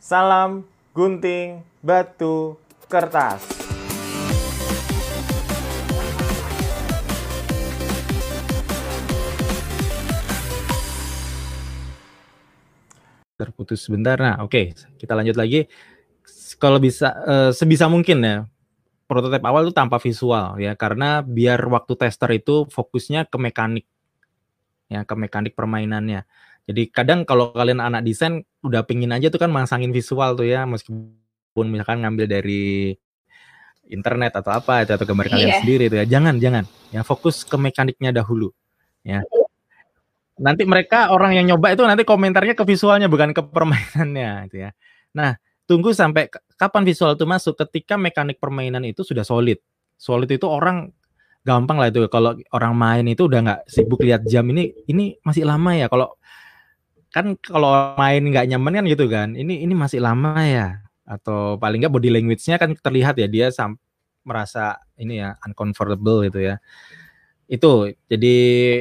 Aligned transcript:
Salam 0.00 0.64
gunting 0.96 1.60
batu 1.84 2.56
kertas. 2.88 3.44
Terputus 13.36 13.84
sebentar. 13.84 14.16
Nah, 14.16 14.40
oke, 14.40 14.72
kita 14.96 15.12
lanjut 15.12 15.36
lagi. 15.36 15.68
Kalau 16.56 16.80
bisa 16.80 17.12
eh, 17.28 17.50
sebisa 17.52 17.84
mungkin 17.92 18.24
ya 18.24 18.48
prototipe 19.04 19.44
awal 19.44 19.68
itu 19.68 19.76
tanpa 19.76 20.00
visual 20.00 20.56
ya 20.56 20.72
karena 20.80 21.20
biar 21.20 21.60
waktu 21.68 21.92
tester 22.00 22.32
itu 22.32 22.64
fokusnya 22.72 23.28
ke 23.28 23.36
mekanik 23.36 23.84
ya 24.88 25.04
ke 25.04 25.12
mekanik 25.12 25.52
permainannya. 25.52 26.24
Jadi 26.68 26.82
kadang 26.92 27.24
kalau 27.24 27.50
kalian 27.54 27.80
anak 27.80 28.04
desain 28.04 28.44
udah 28.62 28.84
pingin 28.84 29.10
aja 29.10 29.32
tuh 29.32 29.40
kan 29.40 29.50
masangin 29.50 29.90
visual 29.90 30.36
tuh 30.38 30.46
ya 30.46 30.68
meskipun 30.68 31.66
misalkan 31.66 32.04
ngambil 32.04 32.26
dari 32.30 32.94
internet 33.90 34.38
atau 34.38 34.54
apa 34.54 34.86
itu 34.86 34.94
atau 34.94 35.02
gambar 35.02 35.26
kalian 35.26 35.50
Iya. 35.50 35.58
sendiri 35.64 35.84
itu 35.90 35.96
ya. 35.98 36.06
Jangan, 36.06 36.38
jangan. 36.38 36.64
Ya 36.94 37.02
fokus 37.02 37.42
ke 37.42 37.56
mekaniknya 37.58 38.14
dahulu. 38.14 38.54
Ya. 39.02 39.26
Nanti 40.40 40.64
mereka 40.64 41.10
orang 41.12 41.36
yang 41.36 41.44
nyoba 41.52 41.74
itu 41.74 41.82
nanti 41.84 42.06
komentarnya 42.06 42.54
ke 42.56 42.64
visualnya 42.64 43.10
bukan 43.10 43.34
ke 43.36 43.42
permainannya 43.44 44.48
gitu 44.48 44.56
ya. 44.68 44.70
Nah, 45.12 45.36
tunggu 45.66 45.90
sampai 45.92 46.30
kapan 46.56 46.82
visual 46.86 47.18
itu 47.18 47.26
masuk 47.26 47.58
ketika 47.66 47.98
mekanik 47.98 48.38
permainan 48.38 48.86
itu 48.86 49.02
sudah 49.04 49.26
solid. 49.26 49.58
Solid 50.00 50.30
itu 50.30 50.46
orang 50.48 50.94
gampang 51.40 51.80
lah 51.80 51.88
itu 51.88 52.04
kalau 52.12 52.36
orang 52.52 52.72
main 52.76 53.04
itu 53.08 53.24
udah 53.24 53.40
nggak 53.40 53.60
sibuk 53.64 54.00
lihat 54.04 54.24
jam 54.28 54.44
ini 54.52 54.76
ini 54.88 55.16
masih 55.24 55.48
lama 55.48 55.72
ya 55.72 55.88
kalau 55.88 56.19
kan 57.10 57.34
kalau 57.42 57.94
main 57.98 58.22
nggak 58.22 58.46
nyaman 58.54 58.82
kan 58.82 58.84
gitu 58.86 59.06
kan. 59.10 59.34
Ini 59.34 59.66
ini 59.66 59.74
masih 59.74 59.98
lama 60.02 60.38
ya? 60.46 60.82
Atau 61.06 61.58
paling 61.58 61.82
nggak 61.82 61.94
body 61.94 62.10
language-nya 62.14 62.56
kan 62.56 62.74
terlihat 62.78 63.18
ya 63.18 63.26
dia 63.26 63.46
sam 63.50 63.76
merasa 64.22 64.78
ini 64.94 65.18
ya 65.22 65.34
uncomfortable 65.42 66.22
gitu 66.26 66.40
ya. 66.42 66.62
Itu 67.50 67.90
jadi 68.06 68.36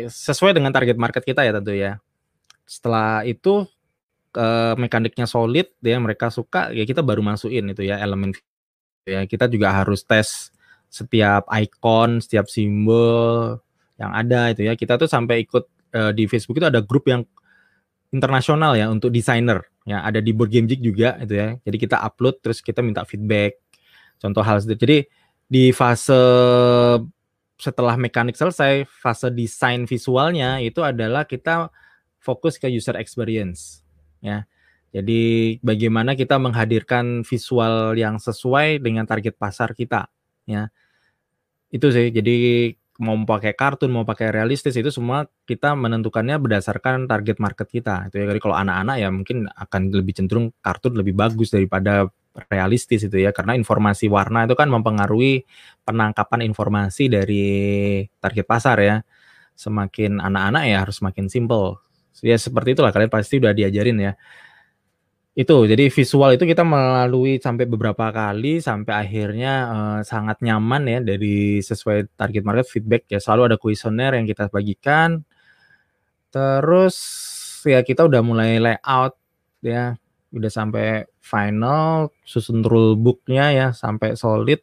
sesuai 0.05 0.53
dengan 0.53 0.69
target 0.69 0.97
market 1.01 1.25
kita 1.25 1.41
ya 1.41 1.51
tentu 1.57 1.73
ya. 1.73 1.97
Setelah 2.69 3.25
itu 3.25 3.65
eh, 4.37 4.73
mekaniknya 4.77 5.25
solid 5.25 5.73
ya 5.81 5.97
mereka 5.97 6.29
suka 6.29 6.69
ya 6.69 6.85
kita 6.85 7.01
baru 7.01 7.25
masukin 7.25 7.73
itu 7.73 7.81
ya 7.89 7.97
elemen 7.97 8.33
ya. 9.09 9.25
Kita 9.25 9.49
juga 9.49 9.73
harus 9.73 10.05
tes 10.05 10.53
setiap 10.89 11.45
icon 11.53 12.21
setiap 12.21 12.45
simbol 12.45 13.57
yang 13.97 14.13
ada 14.13 14.53
itu 14.53 14.69
ya. 14.69 14.77
Kita 14.77 15.01
tuh 15.01 15.09
sampai 15.09 15.49
ikut 15.49 15.65
eh, 15.97 16.11
di 16.13 16.29
Facebook 16.29 16.61
itu 16.61 16.69
ada 16.69 16.85
grup 16.85 17.09
yang 17.09 17.25
internasional 18.09 18.73
ya 18.77 18.89
untuk 18.89 19.13
desainer. 19.13 19.61
Ya 19.85 20.05
ada 20.05 20.21
di 20.21 20.33
board 20.33 20.53
game 20.53 20.69
Geek 20.69 20.81
juga 20.81 21.17
itu 21.21 21.33
ya. 21.37 21.57
Jadi 21.65 21.77
kita 21.77 21.97
upload 22.01 22.41
terus 22.41 22.61
kita 22.61 22.81
minta 22.85 23.05
feedback. 23.05 23.57
Contoh 24.19 24.43
hal 24.43 24.59
seperti 24.61 24.79
jadi 24.85 24.97
di 25.49 25.63
fase 25.73 26.21
setelah 27.59 27.99
mekanik 27.99 28.39
selesai 28.39 28.87
fase 28.87 29.27
desain 29.33 29.83
visualnya 29.83 30.63
itu 30.63 30.79
adalah 30.79 31.27
kita 31.27 31.67
fokus 32.21 32.55
ke 32.61 32.69
user 32.69 32.95
experience 32.99 33.81
ya. 34.21 34.45
Jadi 34.89 35.57
bagaimana 35.61 36.17
kita 36.17 36.41
menghadirkan 36.41 37.21
visual 37.21 37.93
yang 37.93 38.17
sesuai 38.17 38.81
dengan 38.81 39.05
target 39.05 39.37
pasar 39.37 39.77
kita 39.77 40.09
ya. 40.49 40.69
Itu 41.69 41.93
sih 41.93 42.09
jadi 42.09 42.73
mau 42.99 43.15
pakai 43.23 43.55
kartun 43.55 43.95
mau 43.95 44.03
pakai 44.03 44.35
realistis 44.35 44.75
itu 44.75 44.91
semua 44.91 45.23
kita 45.47 45.71
menentukannya 45.71 46.35
berdasarkan 46.35 47.07
target 47.07 47.39
market 47.39 47.67
kita 47.71 48.11
itu 48.11 48.19
ya. 48.19 48.27
Kalau 48.43 48.55
anak-anak 48.59 48.95
ya 48.99 49.07
mungkin 49.07 49.47
akan 49.47 49.81
lebih 49.95 50.19
cenderung 50.19 50.51
kartun 50.59 50.99
lebih 50.99 51.15
bagus 51.15 51.55
daripada 51.55 52.11
realistis 52.51 53.07
itu 53.07 53.15
ya. 53.15 53.31
Karena 53.31 53.55
informasi 53.55 54.11
warna 54.11 54.43
itu 54.43 54.53
kan 54.59 54.67
mempengaruhi 54.67 55.47
penangkapan 55.87 56.43
informasi 56.43 57.07
dari 57.07 57.47
target 58.19 58.45
pasar 58.45 58.77
ya. 58.83 58.95
Semakin 59.55 60.19
anak-anak 60.19 60.63
ya 60.67 60.77
harus 60.83 60.99
semakin 60.99 61.31
simple. 61.31 61.79
Ya 62.19 62.35
seperti 62.35 62.75
itulah. 62.75 62.91
Kalian 62.91 63.11
pasti 63.11 63.39
udah 63.39 63.55
diajarin 63.55 63.95
ya 63.95 64.13
itu 65.39 65.55
jadi 65.71 65.87
visual 65.87 66.35
itu 66.35 66.43
kita 66.43 66.67
melalui 66.67 67.39
sampai 67.39 67.63
beberapa 67.63 68.11
kali 68.11 68.59
sampai 68.59 69.07
akhirnya 69.07 69.53
eh, 69.71 69.99
sangat 70.03 70.43
nyaman 70.43 70.83
ya 70.83 70.99
dari 70.99 71.63
sesuai 71.63 72.11
target 72.19 72.43
market 72.43 72.67
feedback 72.67 73.07
ya. 73.07 73.23
Selalu 73.23 73.55
ada 73.55 73.57
kuesioner 73.61 74.19
yang 74.19 74.27
kita 74.27 74.51
bagikan. 74.51 75.23
Terus 76.27 76.95
ya 77.63 77.79
kita 77.87 78.03
udah 78.03 78.19
mulai 78.19 78.59
layout 78.59 79.15
ya. 79.63 79.95
Udah 80.35 80.51
sampai 80.51 81.07
final 81.23 82.11
susun 82.27 82.59
rule 82.59 82.99
booknya 82.99 83.55
ya 83.55 83.67
sampai 83.71 84.19
solid. 84.19 84.59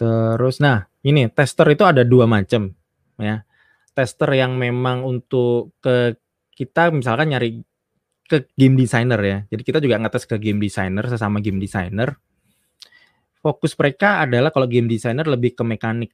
Terus 0.00 0.64
nah 0.64 0.88
ini 1.04 1.28
tester 1.28 1.68
itu 1.68 1.84
ada 1.84 2.08
dua 2.08 2.24
macam 2.24 2.72
ya. 3.20 3.44
Tester 3.92 4.32
yang 4.32 4.56
memang 4.56 5.04
untuk 5.04 5.76
ke 5.84 6.16
kita 6.56 6.88
misalkan 6.88 7.36
nyari 7.36 7.60
ke 8.28 8.44
game 8.54 8.76
designer 8.76 9.20
ya. 9.24 9.38
Jadi 9.48 9.62
kita 9.64 9.78
juga 9.80 9.96
ngetes 9.96 10.28
ke 10.28 10.36
game 10.36 10.60
designer 10.60 11.08
sesama 11.08 11.40
game 11.40 11.56
designer. 11.56 12.20
Fokus 13.40 13.72
mereka 13.74 14.22
adalah 14.28 14.52
kalau 14.52 14.68
game 14.68 14.86
designer 14.86 15.24
lebih 15.24 15.56
ke 15.56 15.64
mekanik. 15.64 16.12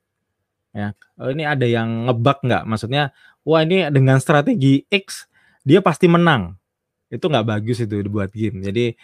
Ya, 0.75 0.95
Oh, 1.19 1.31
ini 1.31 1.47
ada 1.47 1.67
yang 1.67 2.11
ngebug 2.11 2.43
nggak? 2.43 2.67
Maksudnya, 2.67 3.15
wah 3.47 3.63
ini 3.63 3.87
dengan 3.91 4.19
strategi 4.19 4.87
X 4.91 5.27
dia 5.67 5.83
pasti 5.83 6.07
menang. 6.07 6.55
Itu 7.11 7.31
nggak 7.31 7.47
bagus 7.47 7.83
itu 7.83 8.03
buat 8.11 8.31
game. 8.35 8.63
Jadi 8.63 8.95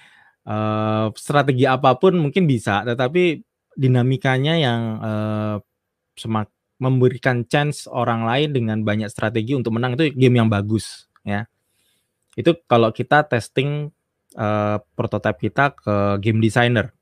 eh, 0.46 1.06
strategi 1.14 1.64
apa 1.66 1.94
pun 1.98 2.18
mungkin 2.18 2.46
bisa, 2.50 2.82
tetapi 2.86 3.42
dinamikanya 3.78 4.54
yang 4.58 4.80
eh, 5.02 5.56
semak 6.18 6.50
memberikan 6.80 7.44
chance 7.44 7.84
orang 7.86 8.24
lain 8.24 8.56
dengan 8.56 8.78
banyak 8.80 9.12
strategi 9.12 9.52
untuk 9.52 9.76
menang 9.76 10.00
itu 10.00 10.16
game 10.16 10.40
yang 10.40 10.48
bagus 10.48 11.06
ya 11.28 11.44
itu 12.40 12.56
kalau 12.64 12.88
kita 12.90 13.28
testing 13.28 13.92
eh, 14.34 14.76
prototipe 14.96 15.50
kita 15.50 15.76
ke 15.76 15.96
game 16.24 16.40
designer. 16.40 16.96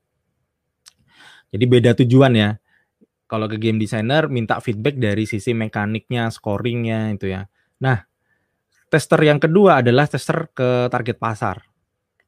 Jadi 1.49 1.65
beda 1.65 1.91
tujuan 2.03 2.33
ya. 2.35 2.49
Kalau 3.29 3.45
ke 3.45 3.61
game 3.61 3.77
designer 3.77 4.25
minta 4.27 4.57
feedback 4.57 4.97
dari 4.97 5.23
sisi 5.29 5.53
mekaniknya, 5.53 6.33
scoringnya 6.33 7.13
itu 7.13 7.29
ya. 7.29 7.45
Nah, 7.81 8.01
tester 8.89 9.21
yang 9.21 9.37
kedua 9.37 9.85
adalah 9.85 10.09
tester 10.09 10.49
ke 10.49 10.89
target 10.89 11.17
pasar. 11.21 11.61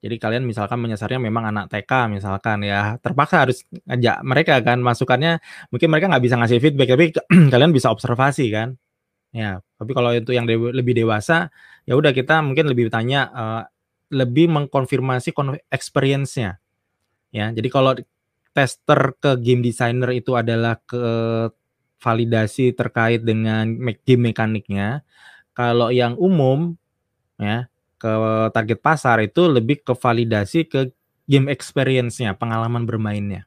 Jadi 0.02 0.18
kalian 0.18 0.50
misalkan 0.50 0.82
menyasarnya 0.82 1.22
memang 1.22 1.54
anak 1.54 1.70
TK 1.70 2.10
misalkan 2.10 2.66
ya, 2.66 2.98
terpaksa 2.98 3.46
harus 3.46 3.70
ngajak 3.86 4.18
mereka 4.26 4.54
kan 4.66 4.82
masukannya 4.82 5.38
mungkin 5.70 5.94
mereka 5.94 6.10
nggak 6.10 6.24
bisa 6.26 6.36
ngasih 6.42 6.58
feedback 6.58 6.90
tapi 6.98 7.06
kalian 7.54 7.70
bisa 7.70 7.94
observasi 7.94 8.50
kan. 8.50 8.81
Ya, 9.32 9.64
tapi 9.80 9.92
kalau 9.96 10.12
itu 10.12 10.36
yang 10.36 10.44
dewa- 10.44 10.76
lebih 10.76 10.92
dewasa 10.92 11.48
ya 11.88 11.96
udah 11.96 12.12
kita 12.12 12.44
mungkin 12.44 12.68
lebih 12.68 12.92
tanya 12.92 13.32
eh, 13.32 13.64
lebih 14.12 14.52
mengkonfirmasi 14.52 15.32
kon- 15.32 15.62
experience-nya. 15.72 16.60
Ya, 17.32 17.52
jadi 17.56 17.70
kalau 17.72 17.96
tester 18.52 19.16
ke 19.20 19.40
game 19.40 19.64
designer 19.64 20.12
itu 20.16 20.36
adalah 20.36 20.80
ke 20.84 21.00
validasi 22.02 22.74
terkait 22.74 23.22
dengan 23.24 23.70
me- 23.70 24.00
game 24.04 24.34
mekaniknya. 24.34 25.06
Kalau 25.56 25.92
yang 25.94 26.16
umum 26.18 26.76
ya 27.40 27.68
ke 28.02 28.12
target 28.56 28.80
pasar 28.82 29.22
itu 29.24 29.48
lebih 29.48 29.84
ke 29.86 29.94
validasi 29.96 30.68
ke 30.68 30.92
game 31.30 31.48
experience-nya, 31.52 32.36
pengalaman 32.36 32.84
bermainnya. 32.88 33.46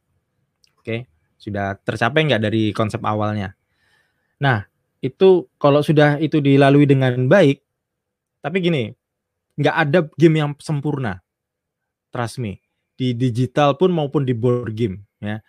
Oke, 0.80 1.08
sudah 1.40 1.76
tercapai 1.82 2.26
nggak 2.28 2.42
dari 2.44 2.70
konsep 2.76 3.02
awalnya? 3.04 3.56
Nah, 4.42 4.66
itu 5.04 5.52
kalau 5.60 5.84
sudah 5.84 6.16
itu 6.16 6.40
dilalui 6.40 6.88
dengan 6.88 7.28
baik, 7.28 7.60
tapi 8.40 8.56
gini, 8.64 8.88
nggak 9.60 9.76
ada 9.76 10.08
game 10.16 10.40
yang 10.40 10.50
sempurna. 10.56 11.20
Trust 12.08 12.40
me. 12.40 12.64
Di 12.96 13.12
digital 13.12 13.76
pun 13.76 13.92
maupun 13.92 14.24
di 14.24 14.32
board 14.32 14.72
game 14.72 15.04
ya. 15.20 15.44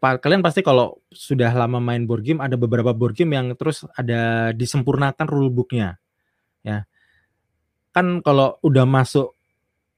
Pa- 0.00 0.18
kalian 0.18 0.40
pasti 0.40 0.64
kalau 0.64 1.04
sudah 1.12 1.52
lama 1.52 1.78
main 1.78 2.08
board 2.08 2.24
game 2.24 2.40
ada 2.40 2.56
beberapa 2.56 2.96
board 2.96 3.12
game 3.12 3.36
yang 3.36 3.52
terus 3.60 3.84
ada 3.92 4.50
disempurnakan 4.56 5.28
rulebooknya 5.28 6.00
ya. 6.64 6.88
Kan 7.92 8.24
kalau 8.24 8.56
udah 8.64 8.88
masuk 8.88 9.36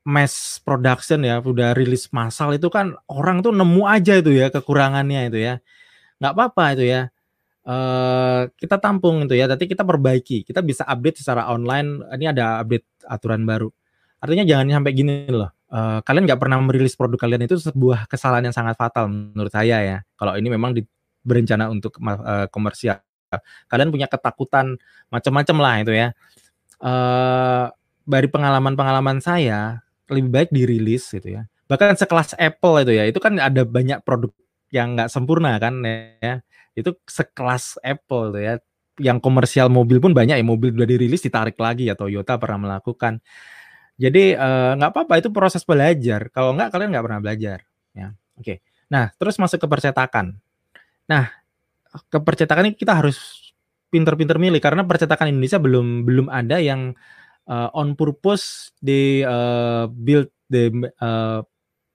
mass 0.02 0.58
production 0.66 1.22
ya, 1.22 1.38
udah 1.38 1.78
rilis 1.78 2.10
massal 2.10 2.52
itu 2.58 2.66
kan 2.72 2.98
orang 3.06 3.40
tuh 3.44 3.54
nemu 3.54 3.86
aja 3.86 4.18
itu 4.18 4.34
ya 4.34 4.50
kekurangannya 4.50 5.30
itu 5.30 5.38
ya. 5.38 5.54
Nggak 6.18 6.32
apa-apa 6.32 6.64
itu 6.74 6.84
ya 6.90 7.12
eh 7.66 8.42
kita 8.56 8.76
tampung 8.78 9.26
itu 9.26 9.34
ya, 9.36 9.46
nanti 9.50 9.66
kita 9.66 9.82
perbaiki. 9.82 10.46
Kita 10.46 10.62
bisa 10.62 10.86
update 10.86 11.22
secara 11.22 11.50
online. 11.50 12.02
Ini 12.14 12.32
ada 12.34 12.62
update 12.62 12.86
aturan 13.10 13.42
baru. 13.44 13.68
Artinya 14.22 14.44
jangan 14.46 14.82
sampai 14.82 14.92
gini 14.96 15.28
loh. 15.30 15.50
eh, 15.66 15.98
kalian 16.06 16.24
nggak 16.30 16.38
pernah 16.40 16.58
merilis 16.62 16.94
produk 16.94 17.18
kalian 17.26 17.42
itu 17.50 17.58
sebuah 17.58 18.06
kesalahan 18.06 18.46
yang 18.50 18.54
sangat 18.56 18.78
fatal 18.78 19.10
menurut 19.10 19.50
saya 19.50 19.82
ya. 19.82 19.98
Kalau 20.14 20.38
ini 20.38 20.46
memang 20.50 20.70
di- 20.78 20.86
berencana 21.26 21.66
untuk 21.70 21.98
eh, 22.02 22.46
komersial. 22.54 23.02
Kalian 23.70 23.90
punya 23.90 24.06
ketakutan 24.06 24.78
macam-macam 25.10 25.56
lah 25.58 25.74
itu 25.82 25.92
ya. 25.94 26.08
Eh 26.82 27.66
dari 28.06 28.28
pengalaman-pengalaman 28.30 29.18
saya, 29.18 29.82
lebih 30.06 30.30
baik 30.30 30.50
dirilis 30.54 31.10
gitu 31.10 31.34
ya. 31.40 31.42
Bahkan 31.66 31.98
sekelas 31.98 32.38
Apple 32.38 32.86
itu 32.86 32.92
ya, 32.94 33.04
itu 33.10 33.18
kan 33.18 33.34
ada 33.42 33.66
banyak 33.66 33.98
produk 34.06 34.30
yang 34.70 34.94
nggak 34.94 35.10
sempurna 35.10 35.58
kan 35.58 35.82
ya. 36.22 36.42
Itu 36.76 37.00
sekelas 37.08 37.80
Apple 37.80 38.36
tuh 38.36 38.42
ya. 38.44 38.54
Yang 38.96 39.18
komersial 39.20 39.68
mobil 39.68 40.00
pun 40.00 40.16
banyak 40.16 40.40
ya, 40.40 40.44
mobil 40.44 40.72
udah 40.72 40.88
dirilis 40.88 41.20
ditarik 41.20 41.56
lagi 41.60 41.88
ya 41.88 41.96
Toyota 41.96 42.36
pernah 42.36 42.68
melakukan. 42.68 43.20
Jadi 43.96 44.36
eh, 44.36 44.70
nggak 44.76 44.90
apa-apa 44.92 45.20
itu 45.20 45.28
proses 45.32 45.64
belajar. 45.64 46.28
Kalau 46.32 46.52
nggak 46.52 46.68
kalian 46.72 46.92
nggak 46.92 47.04
pernah 47.04 47.20
belajar 47.20 47.58
ya. 47.96 48.12
Oke. 48.36 48.60
Nah, 48.92 49.10
terus 49.16 49.40
masuk 49.40 49.64
ke 49.64 49.68
percetakan. 49.68 50.36
Nah, 51.08 51.32
ke 52.12 52.18
percetakan 52.20 52.70
ini 52.70 52.76
kita 52.76 52.92
harus 52.92 53.50
pinter-pinter 53.88 54.36
milih 54.36 54.60
karena 54.60 54.84
percetakan 54.84 55.32
Indonesia 55.32 55.56
belum 55.56 56.04
belum 56.04 56.26
ada 56.28 56.60
yang 56.60 56.92
uh, 57.48 57.70
on 57.72 57.94
purpose 57.96 58.74
di 58.82 59.22
uh, 59.24 59.88
build 59.88 60.28
the 60.52 60.70
uh, 61.00 61.40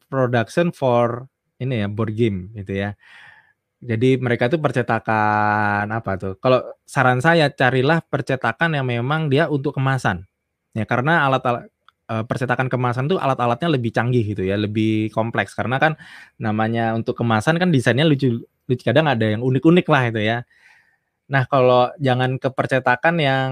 production 0.07 0.73
for 0.75 1.27
ini 1.61 1.85
ya 1.85 1.87
board 1.87 2.15
game 2.17 2.49
gitu 2.57 2.73
ya. 2.75 2.97
Jadi 3.81 4.21
mereka 4.21 4.45
itu 4.45 4.61
percetakan 4.61 5.89
apa 5.89 6.11
tuh? 6.21 6.33
Kalau 6.37 6.61
saran 6.85 7.17
saya 7.17 7.49
carilah 7.49 8.05
percetakan 8.05 8.77
yang 8.77 8.85
memang 8.85 9.25
dia 9.25 9.49
untuk 9.49 9.73
kemasan. 9.73 10.29
Ya 10.77 10.85
karena 10.85 11.25
alat-alat 11.25 11.67
percetakan 12.11 12.67
kemasan 12.67 13.07
tuh 13.07 13.17
alat-alatnya 13.17 13.71
lebih 13.71 13.95
canggih 13.95 14.35
gitu 14.35 14.43
ya, 14.43 14.59
lebih 14.59 15.09
kompleks 15.15 15.55
karena 15.55 15.79
kan 15.79 15.95
namanya 16.37 16.91
untuk 16.91 17.15
kemasan 17.15 17.55
kan 17.55 17.71
desainnya 17.71 18.03
lucu, 18.03 18.43
lucu 18.67 18.83
kadang 18.83 19.07
ada 19.07 19.23
yang 19.23 19.39
unik-unik 19.41 19.87
lah 19.87 20.03
itu 20.11 20.19
ya. 20.19 20.37
Nah, 21.31 21.47
kalau 21.47 21.87
jangan 22.03 22.35
ke 22.35 22.51
percetakan 22.51 23.15
yang 23.23 23.49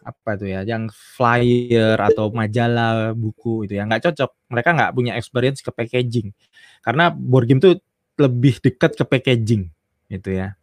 apa 0.00 0.40
itu 0.40 0.46
ya, 0.48 0.64
yang 0.64 0.88
flyer 0.88 2.00
atau 2.00 2.32
majalah, 2.32 3.12
buku 3.12 3.68
itu 3.68 3.76
ya 3.76 3.84
nggak 3.84 4.08
cocok. 4.08 4.30
Mereka 4.56 4.68
nggak 4.72 4.92
punya 4.96 5.12
experience 5.20 5.60
ke 5.60 5.68
packaging. 5.68 6.32
Karena 6.80 7.12
board 7.12 7.44
game 7.44 7.60
tuh 7.60 7.76
lebih 8.18 8.58
dekat 8.60 8.98
ke 8.98 9.04
packaging 9.06 9.70
gitu 10.10 10.30
ya. 10.34 10.58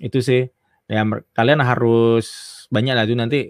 Itu 0.00 0.24
sih 0.24 0.48
ya 0.90 1.06
kalian 1.36 1.62
harus 1.62 2.26
banyak 2.72 2.94
lah 2.96 3.04
itu 3.06 3.14
nanti 3.14 3.40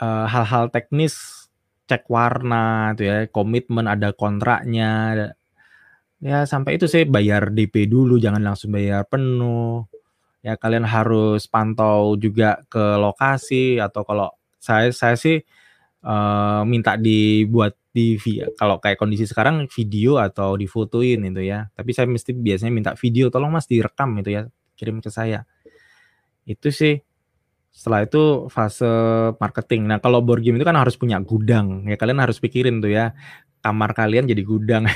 hal 0.00 0.24
hal-hal 0.30 0.72
teknis 0.72 1.46
cek 1.90 2.06
warna 2.08 2.94
itu 2.96 3.02
ya, 3.04 3.16
komitmen 3.28 3.90
ada 3.90 4.14
kontraknya. 4.14 5.34
Ya 6.20 6.44
sampai 6.46 6.78
itu 6.80 6.86
sih 6.88 7.04
bayar 7.04 7.50
DP 7.50 7.90
dulu, 7.90 8.16
jangan 8.16 8.44
langsung 8.44 8.72
bayar 8.72 9.04
penuh 9.08 9.90
ya 10.40 10.56
kalian 10.56 10.88
harus 10.88 11.44
pantau 11.44 12.16
juga 12.16 12.64
ke 12.72 12.96
lokasi 12.96 13.76
atau 13.76 14.02
kalau 14.08 14.28
saya 14.56 14.88
saya 14.92 15.16
sih 15.16 15.44
uh, 16.04 16.62
minta 16.64 16.96
dibuat 16.96 17.76
di 17.90 18.14
kalau 18.54 18.78
kayak 18.78 18.98
kondisi 19.02 19.26
sekarang 19.26 19.66
video 19.66 20.20
atau 20.22 20.54
difotoin 20.54 21.20
itu 21.26 21.42
ya. 21.42 21.68
Tapi 21.74 21.90
saya 21.90 22.06
mesti 22.06 22.30
biasanya 22.36 22.72
minta 22.72 22.92
video 22.94 23.28
tolong 23.28 23.50
mas 23.50 23.66
direkam 23.66 24.14
itu 24.20 24.30
ya 24.40 24.42
kirim 24.78 25.02
ke 25.02 25.10
saya. 25.10 25.44
Itu 26.46 26.70
sih 26.70 27.02
setelah 27.70 28.06
itu 28.06 28.50
fase 28.50 28.88
marketing. 29.38 29.90
Nah 29.90 29.98
kalau 30.02 30.22
board 30.22 30.42
game 30.42 30.58
itu 30.58 30.66
kan 30.66 30.78
harus 30.78 30.98
punya 30.98 31.18
gudang 31.22 31.86
ya 31.86 31.94
kalian 31.94 32.22
harus 32.22 32.38
pikirin 32.38 32.82
tuh 32.82 32.92
ya. 32.92 33.14
Kamar 33.60 33.92
kalian 33.92 34.24
jadi 34.24 34.40
gudang. 34.40 34.88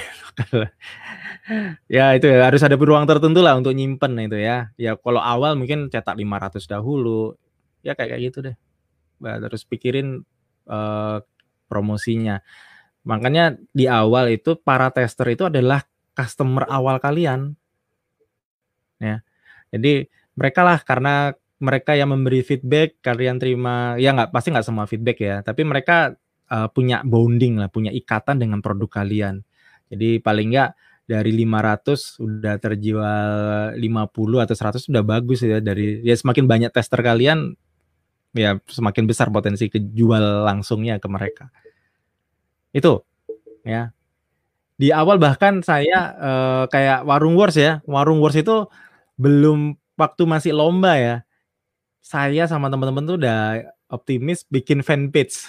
Ya 1.92 2.16
itu 2.16 2.24
ya, 2.24 2.48
harus 2.48 2.64
ada 2.64 2.80
peluang 2.80 3.04
tertentu 3.04 3.44
lah 3.44 3.60
untuk 3.60 3.76
nyimpen 3.76 4.16
itu 4.16 4.40
ya. 4.40 4.72
Ya 4.80 4.96
kalau 4.96 5.20
awal 5.20 5.60
mungkin 5.60 5.92
cetak 5.92 6.16
500 6.16 6.64
dahulu, 6.64 7.36
ya 7.84 7.92
kayak 7.92 8.16
kayak 8.16 8.22
gitu 8.32 8.38
deh. 8.48 8.56
Terus 9.20 9.62
pikirin, 9.68 10.24
uh, 10.68 11.20
promosinya. 11.68 12.40
Makanya 13.04 13.58
di 13.74 13.84
awal 13.84 14.32
itu 14.32 14.56
para 14.56 14.88
tester 14.92 15.28
itu 15.32 15.48
adalah 15.48 15.84
customer 16.16 16.64
awal 16.70 17.02
kalian. 17.02 17.58
Ya. 19.02 19.20
Jadi 19.74 20.08
mereka 20.38 20.60
lah 20.62 20.80
karena 20.80 21.34
mereka 21.58 21.96
yang 21.96 22.12
memberi 22.12 22.44
feedback, 22.44 23.00
kalian 23.00 23.40
terima 23.40 23.96
ya 23.96 24.12
nggak 24.12 24.30
pasti 24.34 24.52
nggak 24.52 24.66
semua 24.66 24.84
feedback 24.84 25.18
ya, 25.22 25.36
tapi 25.40 25.62
mereka, 25.64 26.12
uh, 26.50 26.68
punya 26.68 27.00
bonding 27.06 27.56
lah, 27.56 27.72
punya 27.72 27.94
ikatan 27.94 28.42
dengan 28.42 28.60
produk 28.60 29.00
kalian. 29.00 29.40
Jadi 29.88 30.18
paling 30.20 30.52
nggak 30.52 30.70
dari 31.04 31.32
500 31.36 32.24
udah 32.24 32.54
terjual 32.56 33.30
50 33.76 34.44
atau 34.44 34.54
100 34.56 34.88
udah 34.88 35.04
bagus 35.04 35.44
ya 35.44 35.60
dari 35.60 36.00
ya 36.00 36.16
semakin 36.16 36.48
banyak 36.48 36.70
tester 36.72 37.04
kalian 37.04 37.60
ya 38.34 38.58
semakin 38.66 39.06
besar 39.06 39.30
potensi 39.30 39.70
kejual 39.70 40.44
langsungnya 40.44 40.98
ke 40.98 41.08
mereka. 41.08 41.48
Itu 42.74 43.06
ya. 43.62 43.94
Di 44.74 44.90
awal 44.90 45.22
bahkan 45.22 45.62
saya 45.62 46.12
eh, 46.18 46.64
kayak 46.68 47.06
Warung 47.06 47.38
Wars 47.38 47.54
ya. 47.54 47.80
Warung 47.86 48.18
Wars 48.18 48.34
itu 48.34 48.66
belum 49.14 49.78
waktu 49.94 50.22
masih 50.26 50.52
lomba 50.52 50.98
ya. 50.98 51.16
Saya 52.04 52.44
sama 52.50 52.68
teman-teman 52.68 53.06
tuh 53.06 53.16
udah 53.22 53.64
optimis 53.88 54.44
bikin 54.50 54.82
fanpage. 54.82 55.46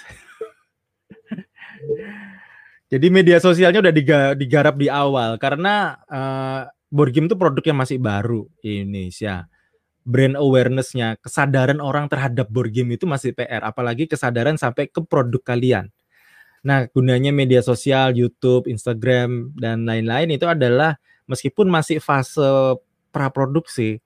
Jadi 2.92 3.06
media 3.10 3.42
sosialnya 3.42 3.82
udah 3.82 3.94
digarap 4.38 4.78
di 4.78 4.86
awal 4.86 5.42
karena 5.42 5.98
uh, 6.06 6.70
board 6.86 7.10
game 7.10 7.26
itu 7.26 7.34
produk 7.34 7.64
yang 7.66 7.78
masih 7.82 7.98
baru 7.98 8.46
di 8.62 8.86
Indonesia. 8.86 9.50
Brand 10.06 10.38
awarenessnya, 10.38 11.18
kesadaran 11.18 11.82
orang 11.82 12.06
terhadap 12.06 12.46
board 12.46 12.70
game 12.70 12.94
itu 12.94 13.10
masih 13.10 13.34
PR, 13.34 13.66
apalagi 13.66 14.06
kesadaran 14.06 14.54
sampai 14.54 14.86
ke 14.86 15.02
produk 15.02 15.42
kalian. 15.42 15.90
Nah, 16.62 16.86
gunanya 16.86 17.34
media 17.34 17.58
sosial, 17.58 18.14
YouTube, 18.14 18.70
Instagram, 18.70 19.50
dan 19.58 19.82
lain-lain 19.82 20.30
itu 20.30 20.46
adalah 20.46 20.94
meskipun 21.26 21.66
masih 21.66 21.98
fase 21.98 22.78
praproduksi, 23.10 23.98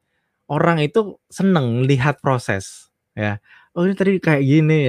orang 0.48 0.80
itu 0.80 1.20
seneng 1.28 1.84
lihat 1.84 2.24
proses. 2.24 2.88
Ya, 3.12 3.44
oh 3.76 3.84
ini 3.84 3.92
tadi 3.92 4.16
kayak 4.16 4.40
gini, 4.40 4.88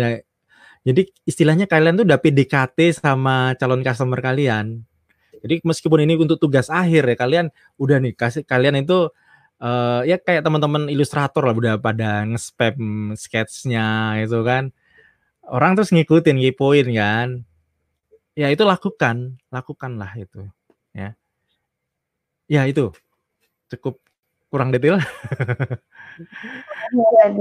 jadi 0.81 1.01
istilahnya 1.27 1.69
kalian 1.69 1.99
tuh 1.99 2.05
udah 2.07 2.17
PDKT 2.23 3.03
sama 3.03 3.53
calon 3.59 3.85
customer 3.85 4.17
kalian. 4.17 4.81
Jadi 5.41 5.61
meskipun 5.65 6.05
ini 6.05 6.17
untuk 6.17 6.37
tugas 6.37 6.69
akhir 6.69 7.01
ya 7.05 7.17
kalian 7.17 7.45
udah 7.81 7.97
nih 7.97 8.13
kasih 8.13 8.45
kalian 8.45 8.77
itu 8.85 9.09
uh, 9.61 10.01
ya 10.03 10.17
kayak 10.17 10.43
teman-teman 10.43 10.89
ilustrator 10.89 11.45
lah 11.45 11.55
udah 11.55 11.75
pada 11.77 12.25
nge-spam 12.27 13.13
sketsnya 13.15 14.17
itu 14.19 14.41
kan. 14.41 14.73
Orang 15.45 15.77
terus 15.77 15.93
ngikutin, 15.93 16.37
ngipoin 16.41 16.87
kan. 16.91 17.27
Ya 18.33 18.49
itu 18.49 18.63
lakukan, 18.65 19.37
lakukanlah 19.53 20.11
itu 20.17 20.47
ya. 20.95 21.13
Ya 22.51 22.67
itu 22.67 22.91
cukup 23.71 24.01
kurang 24.51 24.73
detail. 24.73 24.99
Iya, 26.91 27.33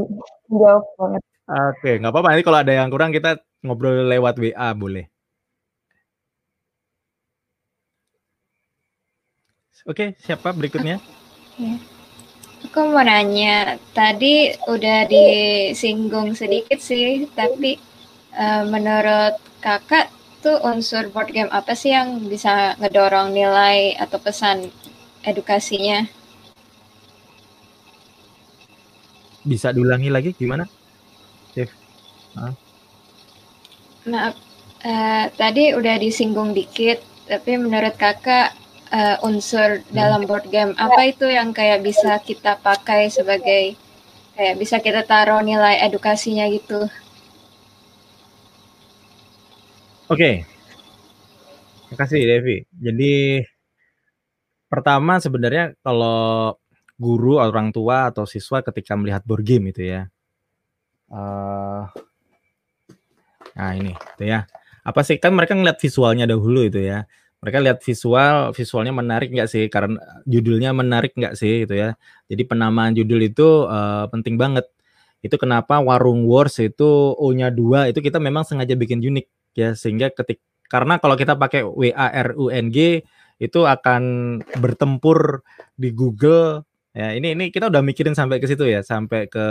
banget. 0.47 1.23
Oke, 1.51 1.91
nggak 1.99 2.13
apa-apa. 2.15 2.39
Ini 2.39 2.43
kalau 2.47 2.59
ada 2.63 2.73
yang 2.73 2.89
kurang 2.89 3.11
kita 3.11 3.43
ngobrol 3.67 4.07
lewat 4.07 4.39
WA 4.39 4.71
boleh. 4.79 5.11
Oke, 9.91 10.15
siapa 10.23 10.55
berikutnya? 10.55 11.03
Ya. 11.59 11.75
Aku 12.71 12.87
mau 12.87 13.03
nanya, 13.03 13.83
tadi 13.91 14.47
udah 14.71 15.03
disinggung 15.11 16.39
sedikit 16.39 16.79
sih, 16.79 17.27
tapi 17.35 17.75
uh, 18.31 18.63
menurut 18.63 19.43
kakak 19.59 20.07
tuh 20.39 20.55
unsur 20.63 21.11
board 21.11 21.35
game 21.35 21.51
apa 21.51 21.75
sih 21.75 21.91
yang 21.91 22.23
bisa 22.31 22.79
ngedorong 22.79 23.35
nilai 23.35 23.99
atau 23.99 24.23
pesan 24.23 24.71
edukasinya? 25.27 26.07
Bisa 29.43 29.75
diulangi 29.75 30.07
lagi 30.07 30.31
gimana? 30.31 30.63
Nah, 34.07 34.31
uh, 34.87 35.25
tadi 35.35 35.75
udah 35.75 35.99
disinggung 35.99 36.55
dikit, 36.55 37.03
tapi 37.27 37.59
menurut 37.59 37.99
kakak 37.99 38.55
uh, 38.93 39.17
unsur 39.27 39.81
hmm. 39.81 39.95
dalam 39.95 40.27
board 40.27 40.47
game 40.51 40.75
apa 40.77 41.11
itu 41.11 41.27
yang 41.27 41.55
kayak 41.55 41.83
bisa 41.83 42.19
kita 42.21 42.59
pakai 42.61 43.09
sebagai 43.09 43.75
kayak 44.35 44.57
bisa 44.59 44.79
kita 44.83 45.07
taruh 45.07 45.41
nilai 45.41 45.81
edukasinya 45.87 46.47
gitu? 46.51 46.87
Oke, 50.11 50.19
okay. 50.19 50.35
terima 51.87 51.97
kasih 52.03 52.21
Devi. 52.27 52.57
Jadi 52.75 53.15
pertama 54.67 55.23
sebenarnya 55.23 55.79
kalau 55.87 56.59
guru 56.99 57.39
orang 57.39 57.71
tua 57.71 58.11
atau 58.11 58.27
siswa 58.27 58.59
ketika 58.61 58.99
melihat 58.99 59.23
board 59.23 59.47
game 59.47 59.71
itu 59.71 59.87
ya, 59.87 60.11
uh, 61.15 61.87
Nah 63.57 63.73
ini, 63.75 63.93
itu 63.93 64.25
ya. 64.25 64.47
Apa 64.81 65.05
sih 65.05 65.21
kan 65.21 65.35
mereka 65.35 65.53
ngeliat 65.53 65.79
visualnya 65.81 66.25
dahulu 66.25 66.65
itu 66.65 66.81
ya. 66.81 67.05
Mereka 67.41 67.59
lihat 67.65 67.79
visual, 67.81 68.53
visualnya 68.53 68.93
menarik 68.93 69.33
nggak 69.33 69.49
sih? 69.49 69.65
Karena 69.73 69.97
judulnya 70.29 70.77
menarik 70.77 71.17
nggak 71.17 71.35
sih 71.41 71.65
itu 71.65 71.73
ya. 71.73 71.97
Jadi 72.29 72.43
penamaan 72.45 72.93
judul 72.93 73.21
itu 73.25 73.65
uh, 73.65 74.05
penting 74.13 74.37
banget. 74.37 74.69
Itu 75.25 75.37
kenapa 75.41 75.81
Warung 75.85 76.25
Wars 76.29 76.57
itu 76.61 77.17
O-nya 77.17 77.53
dua 77.53 77.89
itu 77.93 78.01
kita 78.01 78.17
memang 78.21 78.45
sengaja 78.49 78.73
bikin 78.77 79.05
unik 79.05 79.27
ya 79.57 79.77
sehingga 79.77 80.09
ketik 80.13 80.41
Karena 80.71 81.03
kalau 81.03 81.19
kita 81.19 81.35
pakai 81.35 81.67
W 81.67 81.91
A 81.91 82.09
R 82.15 82.39
U 82.39 82.47
N 82.47 82.71
G 82.71 83.03
itu 83.43 83.61
akan 83.67 84.03
bertempur 84.63 85.43
di 85.75 85.91
Google 85.91 86.63
ya. 86.95 87.11
Ini 87.17 87.35
ini 87.35 87.51
kita 87.51 87.67
udah 87.73 87.83
mikirin 87.83 88.15
sampai 88.15 88.39
ke 88.39 88.47
situ 88.47 88.71
ya, 88.71 88.85
sampai 88.87 89.27
ke 89.27 89.47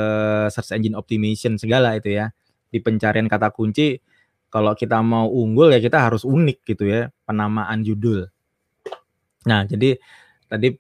search 0.48 0.72
engine 0.78 0.96
optimization 0.96 1.60
segala 1.60 2.00
itu 2.00 2.16
ya. 2.16 2.32
Di 2.72 2.80
pencarian 2.80 3.28
kata 3.28 3.52
kunci 3.52 4.00
kalau 4.50 4.74
kita 4.74 4.98
mau 5.06 5.30
unggul 5.30 5.70
ya 5.70 5.80
kita 5.82 6.02
harus 6.10 6.26
unik 6.26 6.66
gitu 6.66 6.90
ya 6.90 7.14
penamaan 7.26 7.86
judul. 7.86 8.30
Nah, 9.46 9.64
jadi 9.64 9.96
tadi 10.50 10.74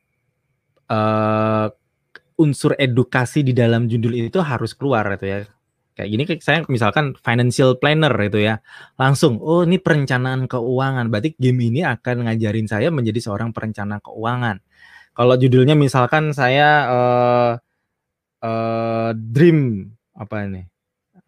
uh, 0.89 1.67
unsur 2.41 2.73
edukasi 2.75 3.45
di 3.45 3.53
dalam 3.53 3.85
judul 3.85 4.15
itu 4.17 4.41
harus 4.41 4.73
keluar 4.73 5.05
itu 5.15 5.25
ya. 5.29 5.39
Kayak 5.99 6.09
gini 6.15 6.23
saya 6.39 6.59
misalkan 6.71 7.11
financial 7.19 7.75
planner 7.75 8.11
itu 8.23 8.39
ya. 8.39 8.63
Langsung, 8.95 9.43
oh 9.43 9.67
ini 9.67 9.77
perencanaan 9.83 10.47
keuangan. 10.47 11.11
Berarti 11.11 11.35
game 11.35 11.67
ini 11.67 11.83
akan 11.83 12.27
ngajarin 12.27 12.67
saya 12.71 12.87
menjadi 12.87 13.19
seorang 13.19 13.51
perencana 13.51 13.99
keuangan. 13.99 14.63
Kalau 15.11 15.35
judulnya 15.35 15.75
misalkan 15.75 16.31
saya 16.31 16.87
uh, 16.87 17.51
uh, 18.39 19.11
dream 19.11 19.91
apa 20.15 20.47
ini? 20.47 20.63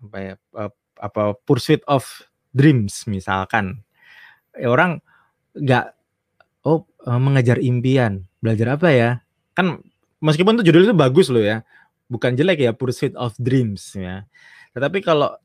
Apa 0.07 0.17
ya? 0.23 0.33
Uh, 0.55 0.71
apa 1.01 1.35
pursuit 1.43 1.83
of 1.89 2.07
dreams 2.51 3.07
misalkan. 3.07 3.83
Eh, 4.55 4.67
orang 4.67 4.99
nggak 5.55 5.95
oh 6.67 6.87
mengejar 7.07 7.57
impian. 7.59 8.27
Belajar 8.43 8.77
apa 8.77 8.89
ya? 8.93 9.09
Kan 9.57 9.83
meskipun 10.23 10.59
itu 10.59 10.71
judul 10.71 10.91
itu 10.91 10.95
bagus 10.95 11.27
loh 11.31 11.43
ya. 11.43 11.63
Bukan 12.11 12.35
jelek 12.35 12.59
ya 12.59 12.71
Pursuit 12.75 13.15
of 13.15 13.33
Dreams 13.39 13.95
ya. 13.95 14.27
Tetapi 14.75 15.03
kalau 15.03 15.35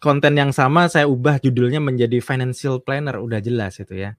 konten 0.00 0.36
yang 0.36 0.52
sama 0.52 0.84
saya 0.92 1.08
ubah 1.08 1.40
judulnya 1.40 1.80
menjadi 1.80 2.20
financial 2.20 2.84
planner 2.84 3.16
udah 3.16 3.40
jelas 3.40 3.80
itu 3.80 3.96
ya. 3.96 4.16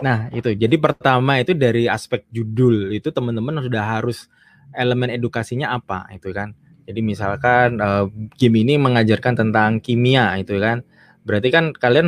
Nah, 0.00 0.28
itu. 0.32 0.52
Jadi 0.52 0.76
pertama 0.76 1.40
itu 1.40 1.56
dari 1.56 1.88
aspek 1.88 2.24
judul 2.28 2.92
itu 2.92 3.08
teman-teman 3.08 3.64
sudah 3.64 3.84
harus 3.84 4.28
elemen 4.76 5.08
edukasinya 5.12 5.72
apa 5.72 6.08
itu 6.12 6.32
kan. 6.36 6.52
Jadi 6.86 7.00
misalkan 7.02 7.82
uh, 7.82 8.06
game 8.38 8.62
ini 8.62 8.78
mengajarkan 8.78 9.34
tentang 9.34 9.82
kimia 9.82 10.38
itu 10.38 10.56
kan. 10.62 10.86
Berarti 11.26 11.48
kan 11.50 11.64
kalian 11.74 12.06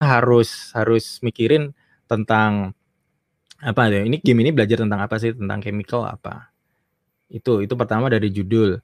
harus 0.00 0.72
harus 0.72 1.20
mikirin 1.20 1.76
tentang 2.08 2.72
apa 3.60 3.92
ya? 3.92 4.00
Ini 4.08 4.16
game 4.24 4.40
ini 4.40 4.50
belajar 4.56 4.80
tentang 4.80 5.04
apa 5.04 5.20
sih? 5.20 5.36
Tentang 5.36 5.60
chemical 5.60 6.08
apa? 6.08 6.48
Itu 7.28 7.60
itu 7.60 7.76
pertama 7.76 8.08
dari 8.08 8.32
judul. 8.32 8.80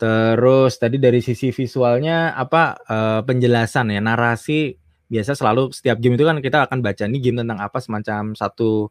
Terus 0.00 0.80
tadi 0.80 0.96
dari 0.98 1.20
sisi 1.20 1.52
visualnya 1.54 2.34
apa 2.34 2.80
uh, 2.88 3.20
penjelasan 3.22 3.94
ya 3.94 4.00
narasi 4.02 4.74
biasa 5.06 5.36
selalu 5.38 5.70
setiap 5.70 6.00
game 6.00 6.16
itu 6.18 6.24
kan 6.26 6.40
kita 6.40 6.66
akan 6.66 6.80
baca 6.82 7.04
ini 7.06 7.22
game 7.22 7.44
tentang 7.44 7.60
apa 7.62 7.78
semacam 7.78 8.34
satu 8.34 8.90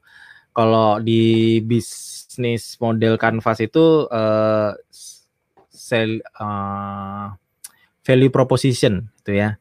kalau 0.54 1.02
di 1.02 1.60
bisnis 1.66 2.78
model 2.78 3.18
canvas 3.18 3.60
itu 3.60 4.06
uh, 4.08 4.72
sell 5.74 6.22
uh, 6.38 7.34
value 8.06 8.30
proposition 8.30 9.10
itu 9.26 9.42
ya. 9.42 9.58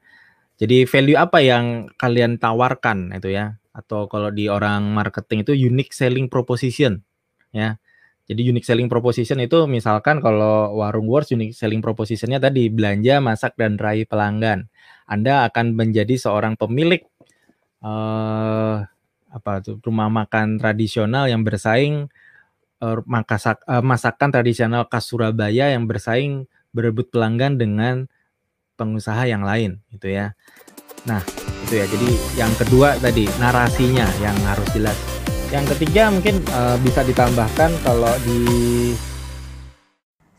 Jadi 0.61 0.87
value 0.87 1.19
apa 1.19 1.43
yang 1.43 1.91
kalian 1.99 2.39
tawarkan 2.39 3.17
itu 3.17 3.35
ya 3.35 3.59
atau 3.73 4.05
kalau 4.07 4.29
di 4.29 4.53
orang 4.53 4.93
marketing 4.93 5.43
itu 5.43 5.57
unique 5.57 5.97
selling 5.97 6.29
proposition 6.29 7.01
ya. 7.51 7.81
Jadi 8.31 8.47
unique 8.47 8.69
selling 8.69 8.87
proposition 8.87 9.43
itu 9.43 9.67
misalkan 9.67 10.23
kalau 10.23 10.79
warung 10.79 11.11
Wars 11.11 11.33
unique 11.35 11.57
selling 11.59 11.83
propositionnya 11.83 12.39
tadi 12.39 12.71
belanja, 12.71 13.19
masak 13.19 13.59
dan 13.59 13.75
raih 13.75 14.07
pelanggan. 14.07 14.71
Anda 15.11 15.51
akan 15.51 15.75
menjadi 15.75 16.15
seorang 16.15 16.55
pemilik 16.55 17.03
uh, 17.83 18.87
apa 19.33 19.53
tuh 19.65 19.81
rumah 19.83 20.13
makan 20.13 20.61
tradisional 20.61 21.27
yang 21.27 21.43
bersaing 21.43 22.13
makasak, 23.07 23.63
uh, 23.71 23.81
masakan 23.81 24.35
tradisional 24.35 24.91
khas 24.91 25.07
Surabaya 25.07 25.71
yang 25.71 25.87
bersaing 25.87 26.51
berebut 26.75 27.15
pelanggan 27.15 27.57
dengan 27.61 28.11
pengusaha 28.75 29.23
yang 29.29 29.47
lain 29.47 29.79
gitu 29.95 30.11
ya. 30.11 30.35
Nah, 31.07 31.23
itu 31.67 31.79
ya. 31.79 31.87
Jadi 31.87 32.11
yang 32.35 32.53
kedua 32.59 32.99
tadi 32.99 33.31
narasinya 33.39 34.07
yang 34.19 34.35
harus 34.43 34.67
jelas. 34.75 34.99
Yang 35.53 35.77
ketiga 35.77 36.09
mungkin 36.09 36.41
uh, 36.51 36.81
bisa 36.81 37.05
ditambahkan 37.05 37.71
kalau 37.85 38.15
di 38.25 38.41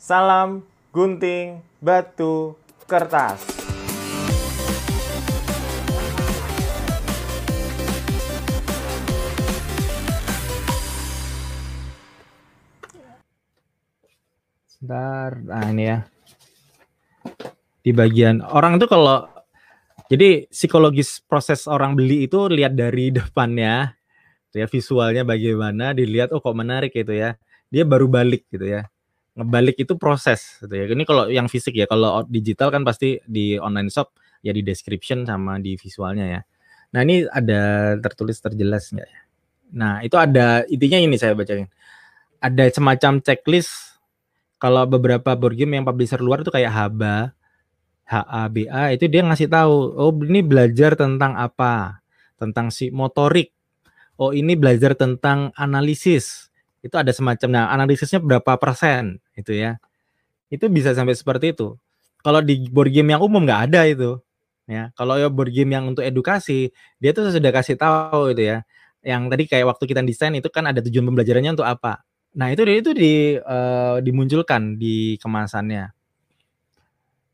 salam 0.01 0.65
gunting 0.91 1.61
batu 1.79 2.57
kertas. 2.89 3.52
Sebentar, 14.83 15.39
nah 15.47 15.71
ini 15.71 15.95
ya. 15.95 16.03
Di 17.79 17.95
bagian 17.95 18.43
orang 18.43 18.75
itu 18.75 18.83
kalau 18.91 19.31
jadi 20.11 20.43
psikologis 20.51 21.23
proses 21.23 21.71
orang 21.71 21.95
beli 21.95 22.27
itu 22.27 22.51
lihat 22.51 22.75
dari 22.75 23.07
depannya, 23.15 23.95
ya 24.51 24.67
visualnya 24.67 25.23
bagaimana 25.23 25.95
dilihat 25.95 26.35
oh 26.35 26.43
kok 26.43 26.51
menarik 26.51 26.91
gitu 26.91 27.15
ya. 27.15 27.39
Dia 27.71 27.87
baru 27.87 28.11
balik 28.11 28.51
gitu 28.51 28.67
ya. 28.67 28.83
Ngebalik 29.39 29.87
itu 29.87 29.95
proses 29.95 30.59
gitu 30.59 30.75
ya. 30.75 30.83
Ini 30.91 31.07
kalau 31.07 31.31
yang 31.31 31.47
fisik 31.47 31.79
ya 31.79 31.87
kalau 31.87 32.27
digital 32.27 32.67
kan 32.67 32.83
pasti 32.83 33.23
di 33.23 33.55
online 33.55 33.87
shop 33.87 34.11
ya 34.43 34.51
di 34.51 34.67
description 34.67 35.23
sama 35.23 35.63
di 35.63 35.79
visualnya 35.79 36.27
ya. 36.27 36.41
Nah 36.91 37.07
ini 37.07 37.23
ada 37.31 37.95
tertulis 38.03 38.35
terjelas 38.43 38.91
nggak 38.91 39.07
ya? 39.07 39.21
Nah 39.79 40.03
itu 40.03 40.19
ada 40.19 40.67
intinya 40.67 40.99
ini 40.99 41.15
saya 41.15 41.39
bacain. 41.39 41.71
Ada 42.43 42.67
semacam 42.75 43.23
checklist 43.23 43.92
kalau 44.63 44.87
beberapa 44.87 45.35
board 45.35 45.59
game 45.59 45.75
yang 45.75 45.83
publisher 45.83 46.23
luar 46.23 46.39
itu 46.39 46.51
kayak 46.55 46.71
Haba 46.71 47.35
HABA 48.07 48.95
itu 48.95 49.11
dia 49.11 49.27
ngasih 49.27 49.51
tahu 49.51 49.75
oh 49.99 50.15
ini 50.23 50.39
belajar 50.39 50.95
tentang 50.95 51.35
apa 51.35 51.99
tentang 52.39 52.71
si 52.71 52.87
motorik 52.87 53.51
oh 54.17 54.31
ini 54.33 54.53
belajar 54.57 54.93
tentang 54.93 55.51
analisis. 55.57 56.49
Itu 56.83 56.99
ada 56.99 57.15
semacam 57.15 57.49
nah 57.51 57.65
analisisnya 57.71 58.19
berapa 58.19 58.59
persen 58.59 59.23
itu 59.39 59.55
ya. 59.55 59.79
Itu 60.51 60.67
bisa 60.69 60.91
sampai 60.93 61.15
seperti 61.15 61.55
itu. 61.55 61.79
Kalau 62.23 62.39
di 62.43 62.67
board 62.71 62.91
game 62.91 63.15
yang 63.15 63.21
umum 63.23 63.43
nggak 63.43 63.71
ada 63.71 63.87
itu. 63.87 64.19
Ya, 64.63 64.95
kalau 64.95 65.19
ya 65.19 65.27
board 65.27 65.51
game 65.51 65.75
yang 65.75 65.91
untuk 65.91 66.07
edukasi, 66.07 66.71
dia 66.95 67.11
tuh 67.11 67.27
sudah 67.27 67.51
kasih 67.51 67.75
tahu 67.75 68.31
itu 68.31 68.47
ya. 68.47 68.57
Yang 69.03 69.23
tadi 69.27 69.43
kayak 69.51 69.65
waktu 69.75 69.83
kita 69.91 69.99
desain 70.07 70.31
itu 70.31 70.47
kan 70.47 70.63
ada 70.71 70.79
tujuan 70.79 71.03
pembelajarannya 71.11 71.51
untuk 71.59 71.67
apa. 71.67 71.99
Nah, 72.33 72.49
itu 72.49 72.65
itu 72.65 72.91
di 72.97 73.37
uh, 73.37 74.01
dimunculkan 74.01 74.81
di 74.81 75.21
kemasannya. 75.21 75.93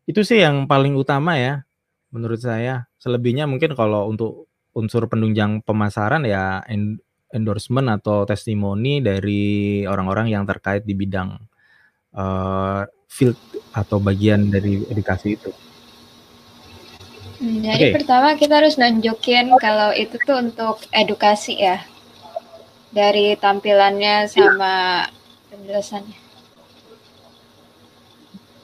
Itu 0.04 0.26
sih 0.28 0.44
yang 0.44 0.68
paling 0.68 0.98
utama 1.00 1.40
ya 1.40 1.64
menurut 2.12 2.42
saya. 2.44 2.92
Selebihnya 3.00 3.48
mungkin 3.48 3.78
kalau 3.80 4.12
untuk 4.12 4.52
unsur 4.76 5.08
penunjang 5.08 5.64
pemasaran 5.64 6.28
ya 6.28 6.62
endorsement 7.32 7.88
atau 7.90 8.26
testimoni 8.28 9.00
dari 9.00 9.84
orang-orang 9.86 10.34
yang 10.34 10.44
terkait 10.44 10.84
di 10.84 10.98
bidang 10.98 11.38
uh, 12.18 12.84
field 13.08 13.38
atau 13.72 14.02
bagian 14.02 14.50
dari 14.52 14.84
edukasi 14.90 15.38
itu. 15.38 15.52
Hmm, 17.40 17.64
jadi 17.64 17.94
okay. 17.94 17.96
pertama 17.96 18.36
kita 18.36 18.60
harus 18.60 18.76
nunjukin 18.76 19.56
kalau 19.64 19.96
itu 19.96 20.20
tuh 20.20 20.44
untuk 20.44 20.84
edukasi 20.92 21.56
ya 21.56 21.80
dari 22.90 23.38
tampilannya 23.38 24.26
sama 24.30 25.06
penjelasannya. 25.54 26.18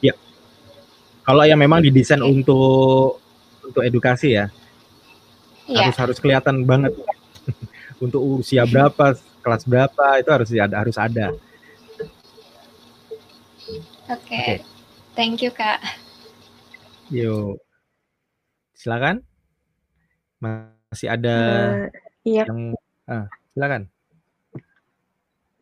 Ya, 0.02 0.14
kalau 1.26 1.44
yang 1.46 1.62
memang 1.62 1.82
didesain 1.86 2.22
untuk 2.22 3.22
untuk 3.66 3.82
edukasi 3.82 4.38
ya, 4.38 4.50
yeah. 5.68 5.90
harus 5.90 5.98
harus 5.98 6.18
kelihatan 6.22 6.66
banget 6.66 6.94
untuk 8.04 8.22
usia 8.22 8.66
berapa 8.66 9.18
kelas 9.42 9.64
berapa 9.66 10.06
itu 10.22 10.30
harus 10.30 10.50
ada 10.54 10.76
harus 10.82 10.98
ada 10.98 11.28
oke 14.10 14.22
okay. 14.26 14.42
okay. 14.42 14.58
thank 15.14 15.42
you 15.42 15.54
kak 15.54 15.82
yuk 17.10 17.62
silakan 18.74 19.22
masih 20.42 21.10
ada 21.10 21.38
uh, 21.38 21.88
iya. 22.26 22.44
yang 22.46 22.74
ah, 23.10 23.26
silakan 23.54 23.90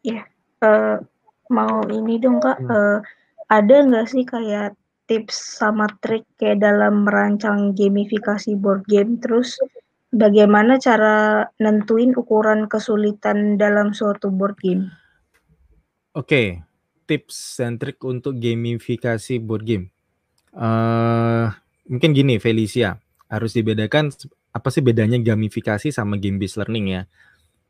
ya 0.04 0.28
uh, 0.62 1.00
mau 1.50 1.82
ini 1.88 2.20
dong 2.20 2.44
kak 2.44 2.60
hmm. 2.60 2.70
uh, 2.70 3.00
ada 3.48 3.76
nggak 3.88 4.08
sih 4.12 4.24
kayak 4.28 4.76
tips 5.08 5.60
sama 5.60 5.88
trik 6.00 6.24
kayak 6.40 6.64
dalam 6.64 7.08
merancang 7.08 7.76
gamifikasi 7.76 8.56
board 8.56 8.84
game 8.88 9.20
terus 9.20 9.60
Bagaimana 10.14 10.78
cara 10.78 11.50
nentuin 11.58 12.14
ukuran 12.14 12.70
kesulitan 12.70 13.58
dalam 13.58 13.98
suatu 13.98 14.30
board 14.30 14.62
game? 14.62 14.94
Oke, 16.14 16.62
tips 17.10 17.58
dan 17.58 17.82
trik 17.82 17.98
untuk 18.06 18.38
gamifikasi 18.38 19.42
board 19.42 19.66
game. 19.66 19.90
Uh, 20.54 21.50
mungkin 21.90 22.14
gini, 22.14 22.38
Felicia, 22.38 23.02
harus 23.26 23.58
dibedakan 23.58 24.14
apa 24.54 24.70
sih 24.70 24.86
bedanya 24.86 25.18
gamifikasi 25.18 25.90
sama 25.90 26.22
game 26.22 26.38
based 26.38 26.62
learning 26.62 26.94
ya. 26.94 27.02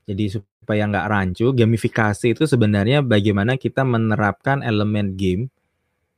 Jadi 0.03 0.36
supaya 0.36 0.88
nggak 0.88 1.07
rancu, 1.07 1.51
gamifikasi 1.55 2.36
itu 2.36 2.43
sebenarnya 2.43 3.03
bagaimana 3.03 3.55
kita 3.55 3.88
menerapkan 3.88 4.60
elemen 4.63 5.15
game 5.15 5.48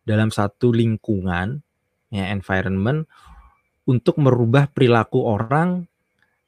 dalam 0.05 0.29
satu 0.29 0.73
lingkungan, 0.73 1.65
ya 2.13 2.29
environment, 2.33 3.09
untuk 3.85 4.17
merubah 4.17 4.69
perilaku 4.69 5.25
orang 5.25 5.85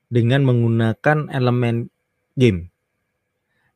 dengan 0.09 0.45
menggunakan 0.45 1.29
elemen 1.29 1.93
game. 2.33 2.73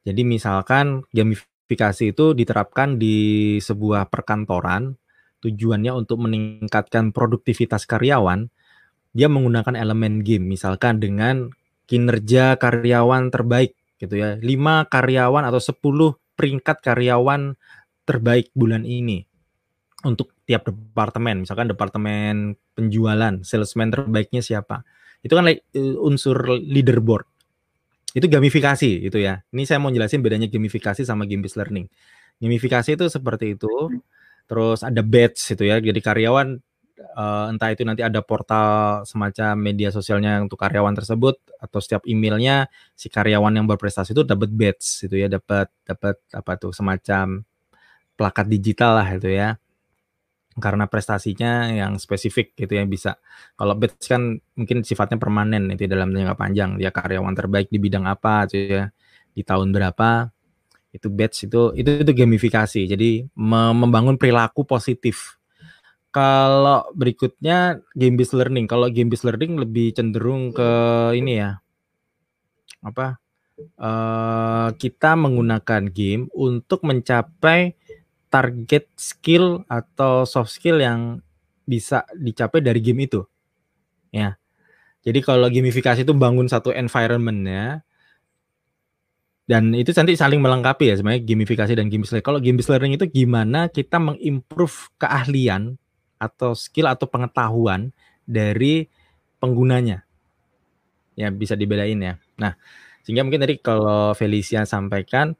Jadi 0.01 0.21
misalkan 0.25 1.05
gamifikasi 1.13 2.13
itu 2.13 2.33
diterapkan 2.33 2.97
di 2.97 3.57
sebuah 3.61 4.09
perkantoran, 4.09 4.97
tujuannya 5.45 5.93
untuk 5.93 6.25
meningkatkan 6.25 7.13
produktivitas 7.13 7.85
karyawan, 7.85 8.49
dia 9.13 9.27
menggunakan 9.29 9.77
elemen 9.77 10.25
game, 10.25 10.49
misalkan 10.49 10.97
dengan 10.97 11.53
kinerja 11.89 12.59
karyawan 12.59 13.31
terbaik 13.31 13.77
gitu 14.01 14.17
ya. 14.17 14.37
5 14.41 14.89
karyawan 14.89 15.43
atau 15.45 15.61
10 15.61 16.17
peringkat 16.37 16.77
karyawan 16.81 17.53
terbaik 18.05 18.49
bulan 18.57 18.81
ini 18.83 19.23
untuk 20.01 20.33
tiap 20.49 20.65
departemen. 20.65 21.45
Misalkan 21.45 21.69
departemen 21.69 22.57
penjualan, 22.73 23.45
salesman 23.45 23.93
terbaiknya 23.93 24.41
siapa. 24.41 24.81
Itu 25.21 25.37
kan 25.37 25.45
unsur 26.01 26.57
leaderboard. 26.57 27.29
Itu 28.11 28.25
gamifikasi 28.25 29.07
gitu 29.07 29.21
ya. 29.21 29.45
Ini 29.53 29.63
saya 29.69 29.77
mau 29.77 29.93
jelasin 29.93 30.19
bedanya 30.25 30.49
gamifikasi 30.49 31.05
sama 31.05 31.29
game 31.29 31.45
based 31.45 31.61
learning. 31.61 31.85
Gamifikasi 32.41 32.97
itu 32.97 33.05
seperti 33.07 33.53
itu. 33.53 33.69
Terus 34.49 34.81
ada 34.81 34.99
badge 35.05 35.39
gitu 35.53 35.63
ya. 35.63 35.77
Jadi 35.77 36.01
karyawan 36.01 36.57
uh, 37.17 37.51
entah 37.51 37.69
itu 37.73 37.83
nanti 37.83 38.05
ada 38.05 38.21
portal 38.21 39.01
semacam 39.03 39.57
media 39.57 39.89
sosialnya 39.89 40.39
untuk 40.41 40.57
karyawan 40.61 40.93
tersebut 40.95 41.37
atau 41.59 41.79
setiap 41.81 42.05
emailnya 42.07 42.69
si 42.93 43.09
karyawan 43.09 43.57
yang 43.57 43.67
berprestasi 43.67 44.13
itu 44.13 44.23
dapat 44.23 44.49
badge 44.53 45.05
gitu 45.07 45.15
ya 45.17 45.27
dapat 45.27 45.67
dapat 45.85 46.15
apa 46.31 46.51
tuh 46.57 46.71
semacam 46.71 47.45
plakat 48.15 48.45
digital 48.45 49.01
lah 49.01 49.09
itu 49.17 49.33
ya. 49.33 49.57
Karena 50.51 50.83
prestasinya 50.85 51.71
yang 51.71 51.95
spesifik 51.95 52.53
gitu 52.59 52.75
yang 52.75 52.91
bisa. 52.91 53.17
Kalau 53.55 53.73
badge 53.73 54.03
kan 54.05 54.35
mungkin 54.53 54.83
sifatnya 54.83 55.15
permanen 55.17 55.71
itu 55.73 55.87
dalam 55.87 56.11
jangka 56.11 56.35
panjang. 56.37 56.75
Dia 56.77 56.91
karyawan 56.93 57.33
terbaik 57.33 57.71
di 57.71 57.79
bidang 57.81 58.05
apa 58.05 58.45
gitu 58.51 58.77
ya 58.77 58.85
di 59.31 59.47
tahun 59.47 59.71
berapa 59.71 60.27
itu 60.91 61.07
badge 61.07 61.47
itu 61.47 61.61
itu 61.79 61.89
itu 62.03 62.11
gamifikasi. 62.11 62.81
Jadi 62.83 63.25
membangun 63.33 64.19
perilaku 64.19 64.67
positif 64.67 65.40
kalau 66.11 66.91
berikutnya 66.91 67.79
game 67.95 68.19
based 68.19 68.35
learning. 68.35 68.67
Kalau 68.67 68.91
game 68.91 69.07
based 69.07 69.23
learning 69.23 69.55
lebih 69.55 69.95
cenderung 69.95 70.51
ke 70.51 70.69
ini 71.15 71.39
ya. 71.39 71.63
Apa? 72.83 73.15
Uh, 73.79 74.69
kita 74.75 75.15
menggunakan 75.15 75.87
game 75.87 76.27
untuk 76.35 76.83
mencapai 76.83 77.79
target 78.27 78.91
skill 78.99 79.63
atau 79.71 80.27
soft 80.27 80.51
skill 80.51 80.83
yang 80.83 81.23
bisa 81.63 82.03
dicapai 82.15 82.59
dari 82.59 82.83
game 82.83 83.07
itu. 83.07 83.23
Ya. 84.11 84.35
Jadi 85.01 85.23
kalau 85.23 85.47
gamifikasi 85.47 86.03
itu 86.03 86.13
bangun 86.13 86.51
satu 86.51 86.75
environment 86.75 87.39
ya. 87.47 87.67
Dan 89.47 89.75
itu 89.75 89.91
nanti 89.95 90.15
saling 90.15 90.39
melengkapi 90.39 90.91
ya 90.91 90.95
sebenarnya 90.99 91.23
gamifikasi 91.23 91.71
dan 91.75 91.87
game 91.87 92.03
learning. 92.03 92.23
Kalau 92.27 92.39
game 92.43 92.59
learning 92.59 92.93
itu 92.99 93.05
gimana 93.07 93.67
kita 93.71 93.99
mengimprove 93.99 94.91
keahlian 94.99 95.80
atau 96.21 96.53
skill 96.53 96.85
atau 96.85 97.09
pengetahuan 97.09 97.89
dari 98.29 98.85
penggunanya. 99.41 100.05
Ya 101.17 101.33
bisa 101.33 101.57
dibedain 101.57 101.97
ya. 101.97 102.21
Nah, 102.37 102.53
sehingga 103.01 103.25
mungkin 103.25 103.41
tadi 103.41 103.57
kalau 103.57 104.13
Felicia 104.13 104.61
sampaikan 104.69 105.33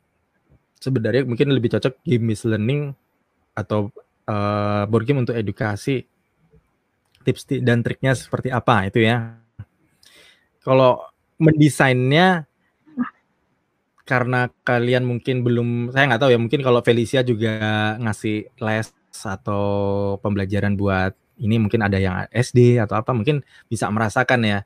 sebenarnya 0.82 1.30
mungkin 1.30 1.54
lebih 1.54 1.78
cocok 1.78 2.02
game 2.02 2.34
based 2.34 2.50
learning 2.50 2.98
atau 3.54 3.94
uh, 4.26 4.90
board 4.90 5.06
game 5.06 5.22
untuk 5.22 5.38
edukasi 5.38 6.10
tips 7.22 7.46
dan 7.62 7.86
triknya 7.86 8.18
seperti 8.18 8.50
apa 8.50 8.90
itu 8.90 9.06
ya. 9.06 9.38
Kalau 10.66 11.06
mendesainnya 11.38 12.50
karena 14.06 14.50
kalian 14.66 15.06
mungkin 15.06 15.46
belum 15.46 15.94
saya 15.94 16.10
nggak 16.10 16.22
tahu 16.26 16.32
ya 16.34 16.40
mungkin 16.42 16.62
kalau 16.66 16.82
Felicia 16.82 17.22
juga 17.22 17.96
ngasih 18.02 18.50
les 18.60 18.90
atau 19.14 19.64
pembelajaran 20.24 20.80
buat 20.80 21.14
ini 21.42 21.58
mungkin 21.58 21.82
ada 21.82 21.98
yang 21.98 22.30
SD 22.30 22.78
atau 22.78 22.96
apa 23.02 23.12
mungkin 23.12 23.42
bisa 23.68 23.90
merasakan 23.90 24.46
ya. 24.46 24.60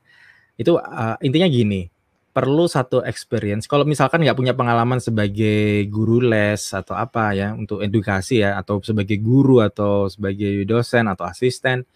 Itu 0.60 0.76
uh, 0.76 1.16
intinya 1.24 1.48
gini, 1.48 1.88
perlu 2.36 2.68
satu 2.68 3.00
experience. 3.00 3.64
Kalau 3.64 3.88
misalkan 3.88 4.20
nggak 4.20 4.36
punya 4.36 4.52
pengalaman 4.52 5.00
sebagai 5.00 5.88
guru 5.88 6.20
les 6.20 6.60
atau 6.76 6.92
apa 6.92 7.32
ya 7.32 7.56
untuk 7.56 7.80
edukasi 7.80 8.44
ya 8.44 8.60
atau 8.60 8.76
sebagai 8.84 9.16
guru 9.16 9.64
atau 9.64 10.12
sebagai 10.12 10.68
dosen 10.68 11.08
atau 11.08 11.24
asisten, 11.24 11.88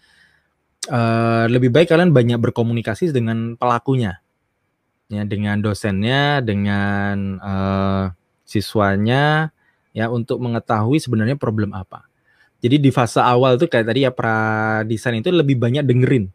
uh, 0.89 1.45
lebih 1.45 1.69
baik 1.69 1.93
kalian 1.93 2.09
banyak 2.09 2.41
berkomunikasi 2.41 3.13
dengan 3.13 3.53
pelakunya, 3.53 4.17
ya 5.13 5.23
dengan 5.29 5.61
dosennya, 5.61 6.41
dengan 6.41 7.37
uh, 7.37 8.05
siswanya, 8.41 9.53
ya 9.93 10.09
untuk 10.09 10.41
mengetahui 10.41 10.97
sebenarnya 10.97 11.37
problem 11.37 11.77
apa. 11.77 12.10
Jadi 12.61 12.77
di 12.77 12.89
fase 12.93 13.17
awal 13.17 13.57
tuh 13.57 13.65
kayak 13.65 13.89
tadi 13.89 14.05
ya 14.05 14.13
pra 14.13 14.81
desain 14.85 15.17
itu 15.17 15.33
lebih 15.33 15.57
banyak 15.57 15.81
dengerin. 15.81 16.29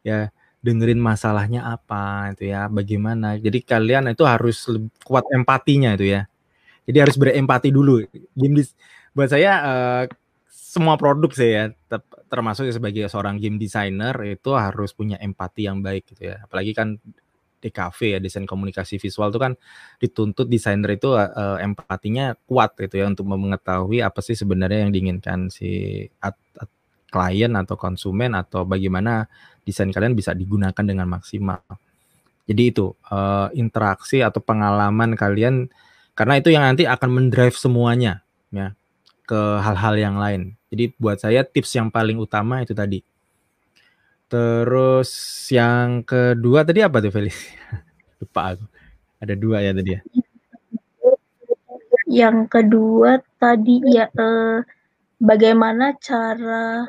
Ya, 0.00 0.32
dengerin 0.64 0.96
masalahnya 0.96 1.68
apa 1.68 2.32
itu 2.32 2.48
ya, 2.48 2.72
bagaimana. 2.72 3.36
Jadi 3.36 3.60
kalian 3.60 4.08
itu 4.10 4.24
harus 4.24 4.64
kuat 5.04 5.28
empatinya 5.28 5.92
itu 5.92 6.16
ya. 6.16 6.24
Jadi 6.88 6.98
harus 7.04 7.16
berempati 7.20 7.68
dulu. 7.68 8.00
Game 8.32 8.64
buat 9.12 9.28
saya 9.28 9.52
uh, 9.60 10.04
semua 10.48 10.96
produk 10.96 11.28
saya 11.36 11.50
ya, 11.52 11.64
termasuk 12.32 12.68
sebagai 12.72 13.08
seorang 13.12 13.36
game 13.36 13.60
designer 13.60 14.16
itu 14.24 14.56
harus 14.56 14.96
punya 14.96 15.20
empati 15.20 15.68
yang 15.68 15.84
baik 15.84 16.16
gitu 16.16 16.32
ya. 16.32 16.44
Apalagi 16.48 16.72
kan 16.72 16.96
DKV 17.58 17.98
ya 18.16 18.18
desain 18.22 18.46
komunikasi 18.46 19.02
visual 19.02 19.34
itu 19.34 19.40
kan 19.42 19.52
dituntut 19.98 20.46
desainer 20.46 20.94
itu 20.94 21.14
uh, 21.14 21.58
empatinya 21.58 22.38
kuat 22.46 22.78
gitu 22.78 23.02
ya 23.02 23.06
untuk 23.10 23.26
mengetahui 23.26 24.00
apa 24.02 24.22
sih 24.22 24.38
sebenarnya 24.38 24.86
yang 24.86 24.92
diinginkan 24.94 25.50
si 25.50 26.02
at, 26.22 26.38
at, 26.58 26.70
klien 27.08 27.52
atau 27.56 27.74
konsumen 27.74 28.36
atau 28.36 28.68
bagaimana 28.68 29.26
desain 29.64 29.88
kalian 29.88 30.12
bisa 30.12 30.36
digunakan 30.36 30.84
dengan 30.84 31.08
maksimal. 31.08 31.60
Jadi 32.48 32.62
itu 32.72 32.92
uh, 33.12 33.52
interaksi 33.52 34.24
atau 34.24 34.40
pengalaman 34.40 35.16
kalian 35.16 35.68
karena 36.16 36.34
itu 36.40 36.48
yang 36.52 36.64
nanti 36.64 36.88
akan 36.88 37.10
mendrive 37.12 37.56
semuanya 37.56 38.24
ya 38.48 38.72
ke 39.28 39.40
hal-hal 39.60 39.94
yang 40.00 40.16
lain. 40.16 40.56
Jadi 40.72 40.96
buat 40.96 41.20
saya 41.20 41.44
tips 41.44 41.76
yang 41.76 41.88
paling 41.92 42.16
utama 42.16 42.64
itu 42.64 42.72
tadi 42.72 43.04
Terus 44.28 45.10
yang 45.48 46.04
kedua 46.04 46.60
tadi 46.60 46.84
apa 46.84 47.00
tuh 47.00 47.08
Felis? 47.08 47.36
Lupa 48.20 48.54
aku. 48.54 48.64
Ada 49.18 49.34
dua 49.34 49.64
ya 49.64 49.72
tadi 49.72 49.90
ya. 49.96 50.00
Yang 52.08 52.38
kedua 52.52 53.20
tadi 53.40 53.80
ya 53.88 54.08
eh, 54.12 54.60
bagaimana 55.20 55.96
cara 55.98 56.86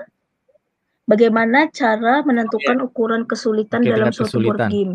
bagaimana 1.09 1.71
cara 1.73 2.21
menentukan 2.21 2.85
ukuran 2.85 3.25
kesulitan 3.25 3.81
Oke, 3.81 3.89
dalam 3.89 4.11
suatu 4.13 4.37
kesulitan. 4.37 4.45
board 4.45 4.61
game. 4.69 4.93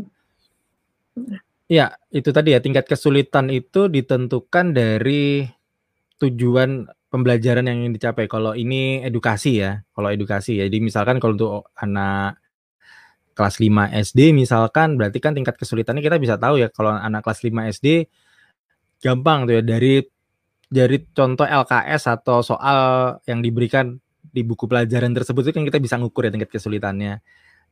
Ya, 1.67 1.97
itu 2.13 2.31
tadi 2.31 2.53
ya 2.53 2.61
tingkat 2.61 2.87
kesulitan 2.87 3.49
itu 3.49 3.89
ditentukan 3.89 4.77
dari 4.77 5.49
tujuan 6.23 6.87
pembelajaran 7.15 7.63
yang 7.71 7.87
ingin 7.87 7.95
dicapai. 7.95 8.27
Kalau 8.27 8.59
ini 8.59 8.99
edukasi 9.07 9.63
ya, 9.63 9.87
kalau 9.95 10.11
edukasi 10.11 10.59
ya. 10.59 10.67
Jadi 10.67 10.83
misalkan 10.83 11.23
kalau 11.23 11.39
untuk 11.39 11.55
anak 11.79 12.43
kelas 13.35 13.59
5 13.59 13.91
SD 14.11 14.31
misalkan 14.31 14.95
berarti 14.95 15.19
kan 15.19 15.35
tingkat 15.35 15.59
kesulitannya 15.59 16.03
kita 16.07 16.23
bisa 16.23 16.39
tahu 16.39 16.63
ya 16.63 16.71
kalau 16.71 16.95
anak 16.95 17.27
kelas 17.27 17.43
5 17.43 17.51
SD 17.75 18.07
gampang 19.03 19.51
tuh 19.51 19.59
ya 19.59 19.63
dari 19.67 20.07
dari 20.71 21.03
contoh 21.11 21.43
LKS 21.43 22.15
atau 22.15 22.47
soal 22.47 22.79
yang 23.27 23.43
diberikan 23.43 23.99
di 24.23 24.47
buku 24.47 24.71
pelajaran 24.71 25.11
tersebut 25.11 25.51
itu 25.51 25.53
kan 25.55 25.67
kita 25.67 25.83
bisa 25.83 25.99
ngukur 25.99 26.27
ya 26.27 26.31
tingkat 26.31 26.51
kesulitannya 26.51 27.19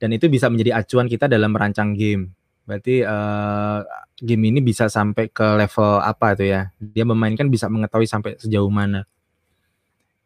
dan 0.02 0.08
itu 0.10 0.26
bisa 0.26 0.50
menjadi 0.50 0.82
acuan 0.82 1.06
kita 1.06 1.30
dalam 1.30 1.54
merancang 1.54 1.94
game. 1.94 2.34
Berarti 2.66 3.06
uh, 3.06 3.86
game 4.18 4.50
ini 4.50 4.58
bisa 4.62 4.90
sampai 4.90 5.30
ke 5.30 5.46
level 5.58 6.02
apa 6.02 6.34
itu 6.34 6.50
ya? 6.50 6.74
Dia 6.78 7.06
memainkan 7.06 7.46
bisa 7.46 7.70
mengetahui 7.70 8.06
sampai 8.10 8.34
sejauh 8.38 8.70
mana 8.70 9.06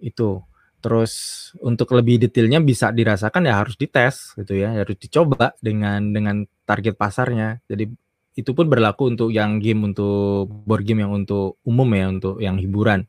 itu. 0.00 0.42
Terus 0.80 1.12
untuk 1.64 1.90
lebih 1.96 2.22
detailnya 2.22 2.62
bisa 2.62 2.94
dirasakan 2.94 3.48
ya 3.48 3.58
harus 3.58 3.74
dites 3.74 4.36
gitu 4.38 4.54
ya, 4.54 4.76
harus 4.76 4.96
dicoba 5.00 5.56
dengan 5.58 6.12
dengan 6.14 6.46
target 6.68 6.94
pasarnya. 6.94 7.58
Jadi 7.66 7.90
itu 8.36 8.50
pun 8.52 8.68
berlaku 8.68 9.16
untuk 9.16 9.32
yang 9.32 9.58
game 9.58 9.88
untuk 9.88 10.46
board 10.46 10.84
game 10.84 11.02
yang 11.02 11.12
untuk 11.16 11.58
umum 11.64 11.88
ya, 11.96 12.06
untuk 12.12 12.36
yang 12.38 12.60
hiburan. 12.60 13.08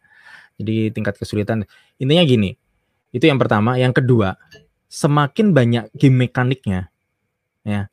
Jadi 0.58 0.90
tingkat 0.90 1.20
kesulitan 1.20 1.68
intinya 2.02 2.24
gini. 2.26 2.56
Itu 3.14 3.30
yang 3.30 3.38
pertama, 3.38 3.78
yang 3.78 3.94
kedua, 3.94 4.36
semakin 4.88 5.52
banyak 5.52 5.92
game 5.94 6.28
mekaniknya 6.28 6.90
ya. 7.68 7.92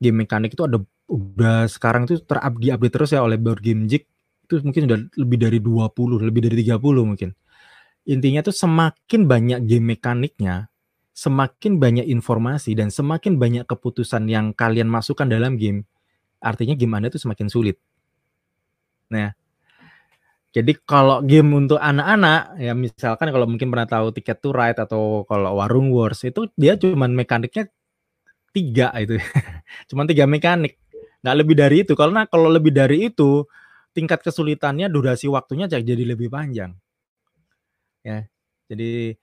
game 0.00 0.24
mekanik 0.24 0.56
itu 0.56 0.64
ada 0.64 0.80
udah 1.12 1.68
sekarang 1.68 2.08
itu 2.08 2.24
terupdate 2.24 2.62
diupdate 2.64 2.94
terus 2.96 3.10
ya 3.12 3.20
oleh 3.20 3.36
Board 3.36 3.60
Game 3.60 3.84
Geek 3.84 4.08
itu 4.48 4.54
mungkin 4.64 4.82
sudah 4.88 4.98
lebih 5.20 5.38
dari 5.38 5.58
20, 5.62 6.26
lebih 6.26 6.40
dari 6.42 6.56
30 6.66 7.06
mungkin. 7.06 7.30
Intinya 8.08 8.40
tuh 8.40 8.56
semakin 8.56 9.28
banyak 9.28 9.60
game 9.68 9.96
mekaniknya, 9.96 10.72
semakin 11.12 11.76
banyak 11.76 12.06
informasi 12.08 12.72
dan 12.72 12.88
semakin 12.88 13.36
banyak 13.36 13.64
keputusan 13.68 14.24
yang 14.26 14.56
kalian 14.56 14.88
masukkan 14.88 15.28
dalam 15.28 15.60
game, 15.60 15.84
artinya 16.40 16.72
game 16.72 16.96
Anda 16.96 17.12
itu 17.12 17.20
semakin 17.20 17.52
sulit. 17.52 17.76
Nah, 19.12 19.36
jadi 20.50 20.72
kalau 20.82 21.20
game 21.22 21.52
untuk 21.54 21.76
anak-anak, 21.76 22.56
ya 22.58 22.72
misalkan 22.74 23.30
kalau 23.30 23.46
mungkin 23.46 23.68
pernah 23.70 23.86
tahu 23.86 24.10
Ticket 24.16 24.40
to 24.42 24.50
Ride 24.50 24.80
atau 24.80 25.22
kalau 25.28 25.60
Warung 25.60 25.94
Wars 25.94 26.24
itu 26.26 26.50
dia 26.56 26.74
cuman 26.74 27.14
mekaniknya 27.14 27.70
tiga 28.50 28.90
itu, 28.98 29.20
cuman 29.92 30.10
tiga 30.10 30.24
mekanik, 30.26 30.80
nggak 31.22 31.36
lebih 31.36 31.54
dari 31.54 31.76
itu. 31.86 31.92
Karena 31.94 32.26
kalau 32.26 32.50
lebih 32.50 32.74
dari 32.74 33.12
itu 33.12 33.46
tingkat 33.94 34.24
kesulitannya, 34.26 34.90
durasi 34.90 35.30
waktunya 35.30 35.70
jadi 35.70 36.02
lebih 36.02 36.32
panjang. 36.32 36.74
Ya, 38.00 38.24
jadi 38.70 39.14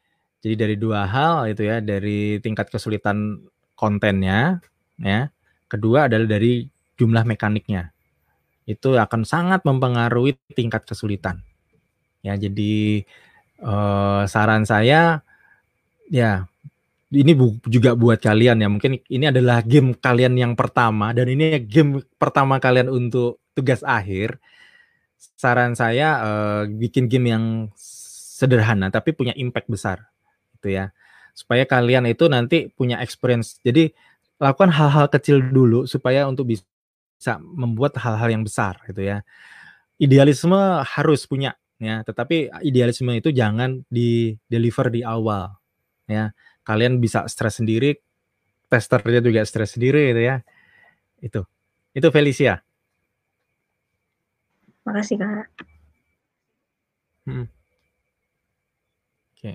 jadi 0.41 0.55
dari 0.55 0.75
dua 0.77 1.09
hal 1.09 1.49
itu 1.49 1.65
ya, 1.65 1.81
dari 1.81 2.37
tingkat 2.39 2.69
kesulitan 2.69 3.41
kontennya, 3.73 4.61
ya. 5.01 5.33
Kedua 5.67 6.07
adalah 6.07 6.29
dari 6.29 6.63
jumlah 6.95 7.27
mekaniknya. 7.27 7.91
Itu 8.69 8.95
akan 8.95 9.27
sangat 9.27 9.63
mempengaruhi 9.67 10.37
tingkat 10.55 10.87
kesulitan. 10.87 11.43
Ya, 12.23 12.37
jadi 12.37 13.03
eh, 13.61 14.21
saran 14.29 14.63
saya 14.67 15.21
ya 16.07 16.47
ini 17.11 17.31
juga 17.67 17.95
buat 17.95 18.19
kalian 18.19 18.63
ya. 18.63 18.67
Mungkin 18.67 18.99
ini 19.07 19.25
adalah 19.31 19.63
game 19.63 19.95
kalian 19.95 20.35
yang 20.35 20.53
pertama 20.59 21.15
dan 21.15 21.27
ini 21.31 21.59
game 21.63 22.03
pertama 22.19 22.59
kalian 22.59 22.91
untuk 22.91 23.39
tugas 23.55 23.81
akhir 23.81 24.37
saran 25.17 25.73
saya 25.73 26.21
uh, 26.21 26.61
bikin 26.69 27.09
game 27.09 27.33
yang 27.33 27.45
sederhana 28.37 28.93
tapi 28.93 29.17
punya 29.17 29.33
impact 29.33 29.65
besar 29.65 30.05
gitu 30.53 30.77
ya. 30.77 30.93
Supaya 31.33 31.65
kalian 31.65 32.05
itu 32.05 32.29
nanti 32.29 32.69
punya 32.69 33.01
experience. 33.01 33.57
Jadi 33.65 33.89
lakukan 34.37 34.69
hal-hal 34.69 35.09
kecil 35.09 35.41
dulu 35.41 35.89
supaya 35.89 36.29
untuk 36.29 36.53
bisa 36.53 37.41
membuat 37.41 37.97
hal-hal 37.97 38.29
yang 38.29 38.45
besar 38.45 38.77
gitu 38.85 39.01
ya. 39.01 39.25
Idealisme 39.97 40.85
harus 40.85 41.25
punya 41.25 41.57
ya. 41.81 42.05
Tetapi 42.05 42.53
idealisme 42.61 43.09
itu 43.17 43.33
jangan 43.33 43.81
di 43.89 44.37
deliver 44.45 44.93
di 44.93 45.01
awal 45.01 45.57
ya. 46.05 46.29
Kalian 46.61 47.01
bisa 47.01 47.25
stres 47.25 47.57
sendiri 47.57 47.97
testernya 48.67 49.23
juga 49.23 49.41
stres 49.47 49.75
sendiri 49.75 50.13
gitu 50.13 50.21
ya. 50.21 50.35
Itu. 51.23 51.41
Itu 51.95 52.07
Felicia. 52.13 52.61
Makasih 54.85 55.17
Kak. 55.19 55.47
Hmm. 57.27 57.56
Oke. 59.37 59.53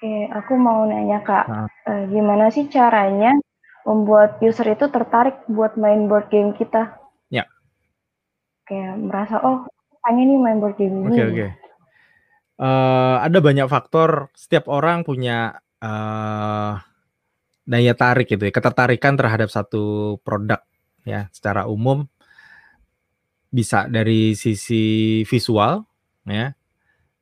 Oke, 0.00 0.14
aku 0.32 0.56
mau 0.56 0.88
nanya 0.88 1.20
Kak, 1.20 1.44
Nah. 1.44 1.68
eh, 1.68 2.08
gimana 2.08 2.48
sih 2.48 2.64
caranya 2.72 3.36
membuat 3.84 4.40
user 4.40 4.72
itu 4.72 4.88
tertarik 4.88 5.44
buat 5.44 5.76
main 5.76 6.08
board 6.08 6.32
game 6.32 6.56
kita? 6.56 6.96
Ya. 7.28 7.44
Kayak 8.64 8.96
merasa, 8.96 9.44
oh 9.44 9.68
pengen 10.00 10.32
nih 10.32 10.40
main 10.40 10.56
board 10.56 10.80
game 10.80 11.04
ini. 11.04 11.12
Oke 11.12 11.22
oke. 11.28 11.46
Eh, 12.60 13.16
ada 13.20 13.38
banyak 13.44 13.68
faktor. 13.68 14.32
Setiap 14.32 14.72
orang 14.72 15.04
punya 15.04 15.60
eh, 15.84 16.72
daya 17.68 17.92
tarik 17.92 18.32
gitu 18.32 18.40
ya, 18.48 18.52
ketertarikan 18.56 19.20
terhadap 19.20 19.52
satu 19.52 20.16
produk 20.24 20.64
ya. 21.04 21.28
Secara 21.28 21.68
umum 21.68 22.08
bisa 23.52 23.84
dari 23.84 24.32
sisi 24.32 25.20
visual 25.28 25.84
ya. 26.24 26.56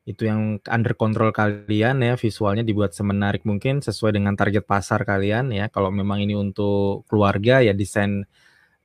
Itu 0.08 0.24
yang 0.24 0.56
under 0.64 0.96
control 0.96 1.36
kalian 1.36 2.00
ya, 2.00 2.16
visualnya 2.16 2.64
dibuat 2.64 2.96
semenarik 2.96 3.44
mungkin 3.44 3.84
sesuai 3.84 4.16
dengan 4.16 4.32
target 4.40 4.64
pasar 4.64 5.04
kalian 5.04 5.52
ya. 5.52 5.68
Kalau 5.68 5.92
memang 5.92 6.24
ini 6.24 6.32
untuk 6.32 7.04
keluarga 7.12 7.60
ya 7.60 7.76
desain 7.76 8.24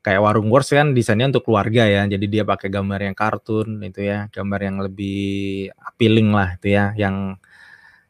kayak 0.03 0.19
Warung 0.19 0.51
Wars 0.51 0.67
kan 0.67 0.91
desainnya 0.91 1.31
untuk 1.31 1.47
keluarga 1.47 1.87
ya. 1.87 2.03
Jadi 2.11 2.25
dia 2.27 2.43
pakai 2.43 2.67
gambar 2.67 2.99
yang 3.07 3.15
kartun 3.15 3.79
itu 3.87 4.03
ya, 4.03 4.27
gambar 4.35 4.59
yang 4.67 4.77
lebih 4.83 5.71
appealing 5.79 6.29
lah 6.35 6.59
itu 6.59 6.75
ya, 6.75 6.91
yang 6.99 7.39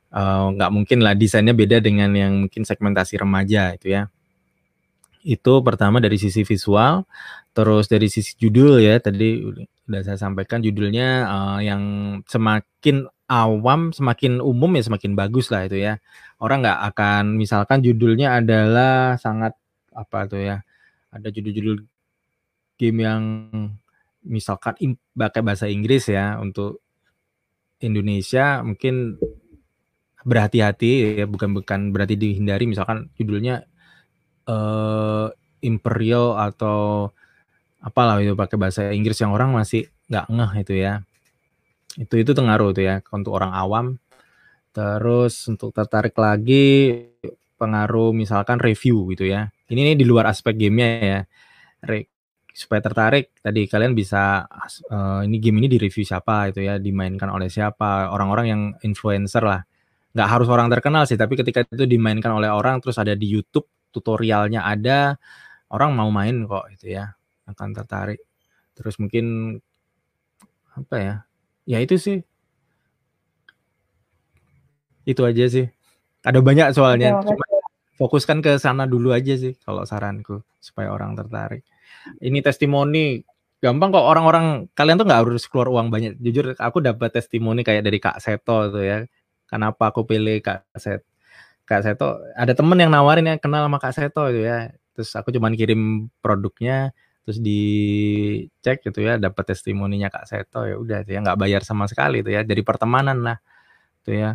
uh, 0.09 0.45
nggak 0.57 0.71
mungkin 0.73 0.99
lah 1.05 1.13
desainnya 1.13 1.53
beda 1.53 1.77
dengan 1.85 2.09
yang 2.17 2.33
mungkin 2.49 2.65
segmentasi 2.65 3.21
remaja 3.21 3.77
itu 3.77 3.93
ya. 3.93 4.09
Itu 5.21 5.61
pertama 5.61 6.01
dari 6.01 6.17
sisi 6.17 6.41
visual, 6.41 7.05
terus 7.53 7.85
dari 7.87 8.09
sisi 8.09 8.33
judul 8.41 8.81
ya 8.81 8.97
tadi 8.97 9.39
udah 9.89 10.01
saya 10.05 10.17
sampaikan 10.19 10.63
judulnya 10.63 11.27
uh, 11.27 11.59
yang 11.59 11.83
semakin 12.27 13.07
awam, 13.27 13.91
semakin 13.91 14.39
umum 14.39 14.71
ya 14.79 14.83
semakin 14.87 15.13
bagus 15.17 15.51
lah 15.51 15.67
itu 15.67 15.81
ya. 15.83 15.99
Orang 16.39 16.63
nggak 16.63 16.79
akan 16.93 17.35
misalkan 17.35 17.83
judulnya 17.83 18.39
adalah 18.39 19.19
sangat 19.19 19.55
apa 19.93 20.25
tuh 20.25 20.41
ya 20.41 20.57
ada 21.13 21.29
judul-judul 21.29 21.85
game 22.81 22.99
yang 23.05 23.23
misalkan 24.25 24.97
pakai 25.13 25.41
bahasa 25.45 25.69
Inggris 25.69 26.09
ya 26.09 26.41
untuk 26.41 26.81
Indonesia 27.83 28.63
mungkin 28.63 29.19
berhati-hati 30.23 31.19
ya 31.19 31.25
bukan 31.27 31.51
bukan 31.51 31.91
berarti 31.91 32.15
dihindari 32.15 32.65
misalkan 32.65 33.11
judulnya 33.19 33.67
uh, 34.47 35.27
Imperial 35.63 36.39
atau 36.39 37.11
apalah 37.83 38.23
itu 38.23 38.33
pakai 38.33 38.55
bahasa 38.55 38.81
Inggris 38.95 39.19
yang 39.19 39.35
orang 39.35 39.51
masih 39.51 39.91
nggak 40.07 40.25
ngeh 40.31 40.51
itu 40.63 40.73
ya. 40.79 40.93
Itu 41.99 42.15
itu 42.17 42.31
tengaruh 42.31 42.71
itu 42.71 42.81
ya 42.87 43.03
untuk 43.11 43.35
orang 43.35 43.51
awam. 43.51 43.85
Terus 44.73 45.45
untuk 45.51 45.75
tertarik 45.75 46.15
lagi 46.17 46.97
pengaruh 47.59 48.15
misalkan 48.15 48.57
review 48.57 49.11
gitu 49.13 49.29
ya. 49.29 49.51
Ini, 49.69 49.79
ini 49.91 49.93
di 49.99 50.05
luar 50.07 50.31
aspek 50.31 50.55
gamenya 50.55 50.89
ya. 51.03 51.19
Re, 51.83 52.07
supaya 52.55 52.79
tertarik 52.79 53.35
tadi 53.43 53.67
kalian 53.67 53.93
bisa 53.93 54.47
uh, 54.89 55.21
ini 55.27 55.37
game 55.43 55.59
ini 55.61 55.67
di 55.67 55.77
review 55.81 56.05
siapa 56.07 56.53
itu 56.53 56.63
ya 56.63 56.79
dimainkan 56.79 57.27
oleh 57.29 57.51
siapa 57.51 58.09
orang-orang 58.09 58.45
yang 58.47 58.61
influencer 58.81 59.43
lah. 59.43 59.61
Nggak 60.15 60.29
harus 60.29 60.47
orang 60.49 60.67
terkenal 60.71 61.03
sih 61.09 61.19
tapi 61.19 61.35
ketika 61.35 61.65
itu 61.67 61.85
dimainkan 61.85 62.31
oleh 62.31 62.47
orang 62.49 62.79
terus 62.79 62.97
ada 63.01 63.13
di 63.17 63.27
YouTube 63.27 63.67
tutorialnya 63.93 64.65
ada 64.65 65.17
orang 65.73 65.93
mau 65.93 66.09
main 66.09 66.45
kok 66.45 66.65
itu 66.73 66.97
ya 66.97 67.13
akan 67.49 67.69
tertarik 67.75 68.19
terus 68.73 68.97
mungkin 68.97 69.57
apa 70.73 70.95
ya 70.97 71.15
ya 71.69 71.77
itu 71.83 71.95
sih 71.99 72.19
itu 75.03 75.21
aja 75.21 75.45
sih 75.51 75.67
ada 76.23 76.39
banyak 76.39 76.71
soalnya 76.71 77.19
Cuma 77.21 77.53
fokuskan 77.97 78.41
ke 78.41 78.57
sana 78.57 78.89
dulu 78.89 79.13
aja 79.13 79.37
sih 79.37 79.53
kalau 79.61 79.85
saranku 79.85 80.41
supaya 80.57 80.89
orang 80.89 81.13
tertarik. 81.13 81.63
Ini 82.19 82.41
testimoni 82.41 83.21
gampang 83.63 83.95
kok 83.95 84.03
orang-orang 84.03 84.67
kalian 84.75 84.99
tuh 84.99 85.07
nggak 85.07 85.21
harus 85.23 85.45
keluar 85.47 85.69
uang 85.71 85.87
banyak. 85.93 86.19
Jujur 86.19 86.57
aku 86.57 86.83
dapat 86.83 87.13
testimoni 87.15 87.61
kayak 87.61 87.85
dari 87.85 87.99
Kak 88.01 88.19
Seto 88.19 88.71
tuh 88.73 88.83
ya. 88.83 88.97
Kenapa 89.47 89.93
aku 89.93 90.03
pilih 90.07 90.41
Kak 90.41 90.65
Set 90.75 91.05
Kak 91.63 91.85
Seto? 91.85 92.19
Ada 92.33 92.57
temen 92.57 92.75
yang 92.81 92.91
nawarin 92.91 93.29
yang 93.29 93.39
kenal 93.39 93.69
sama 93.69 93.77
Kak 93.77 93.93
Seto 93.93 94.27
itu 94.33 94.43
ya. 94.43 94.73
Terus 94.97 95.13
aku 95.13 95.29
cuman 95.31 95.53
kirim 95.53 96.09
produknya 96.19 96.91
terus 97.23 97.39
dicek 97.39 98.83
gitu 98.83 98.99
ya 98.99 99.15
dapat 99.15 99.55
testimoninya 99.55 100.11
Kak 100.11 100.27
Seto 100.27 100.67
ya 100.67 100.75
udah 100.75 101.07
ya 101.07 101.23
nggak 101.23 101.39
bayar 101.39 101.61
sama 101.63 101.87
sekali 101.87 102.19
itu 102.19 102.35
ya 102.35 102.43
dari 102.43 102.59
pertemanan 102.67 103.23
lah 103.23 103.37
tuh 104.03 104.11
ya 104.11 104.31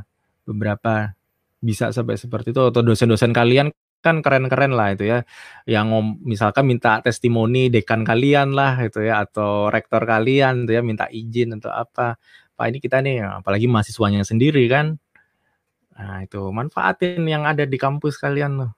beberapa 0.48 1.12
bisa 1.60 1.92
sampai 1.92 2.16
seperti 2.16 2.56
itu. 2.56 2.62
Atau 2.64 2.80
dosen-dosen 2.80 3.36
kalian 3.36 3.68
kan 3.98 4.22
keren-keren 4.22 4.78
lah 4.78 4.94
itu 4.94 5.10
ya 5.10 5.26
yang 5.66 5.90
misalkan 6.22 6.70
minta 6.70 7.02
testimoni 7.02 7.66
dekan 7.66 8.06
kalian 8.06 8.54
lah 8.54 8.78
itu 8.78 9.02
ya 9.02 9.26
atau 9.26 9.66
rektor 9.74 10.06
kalian 10.06 10.64
itu 10.64 10.78
ya 10.78 10.82
minta 10.86 11.06
izin 11.12 11.60
atau 11.60 11.70
apa. 11.74 12.16
Pak 12.58 12.66
ini 12.74 12.78
kita 12.82 12.98
nih 13.04 13.22
apalagi 13.42 13.70
mahasiswanya 13.70 14.24
sendiri 14.26 14.66
kan. 14.70 14.98
Nah 15.98 16.22
itu 16.24 16.40
manfaatin 16.54 17.26
yang 17.26 17.44
ada 17.44 17.66
di 17.66 17.76
kampus 17.76 18.16
kalian 18.22 18.64
loh 18.64 18.70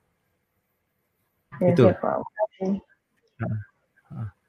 ya, 1.60 1.72
itu. 1.72 1.84
Pak. 1.92 2.16
Huh. 4.12 4.39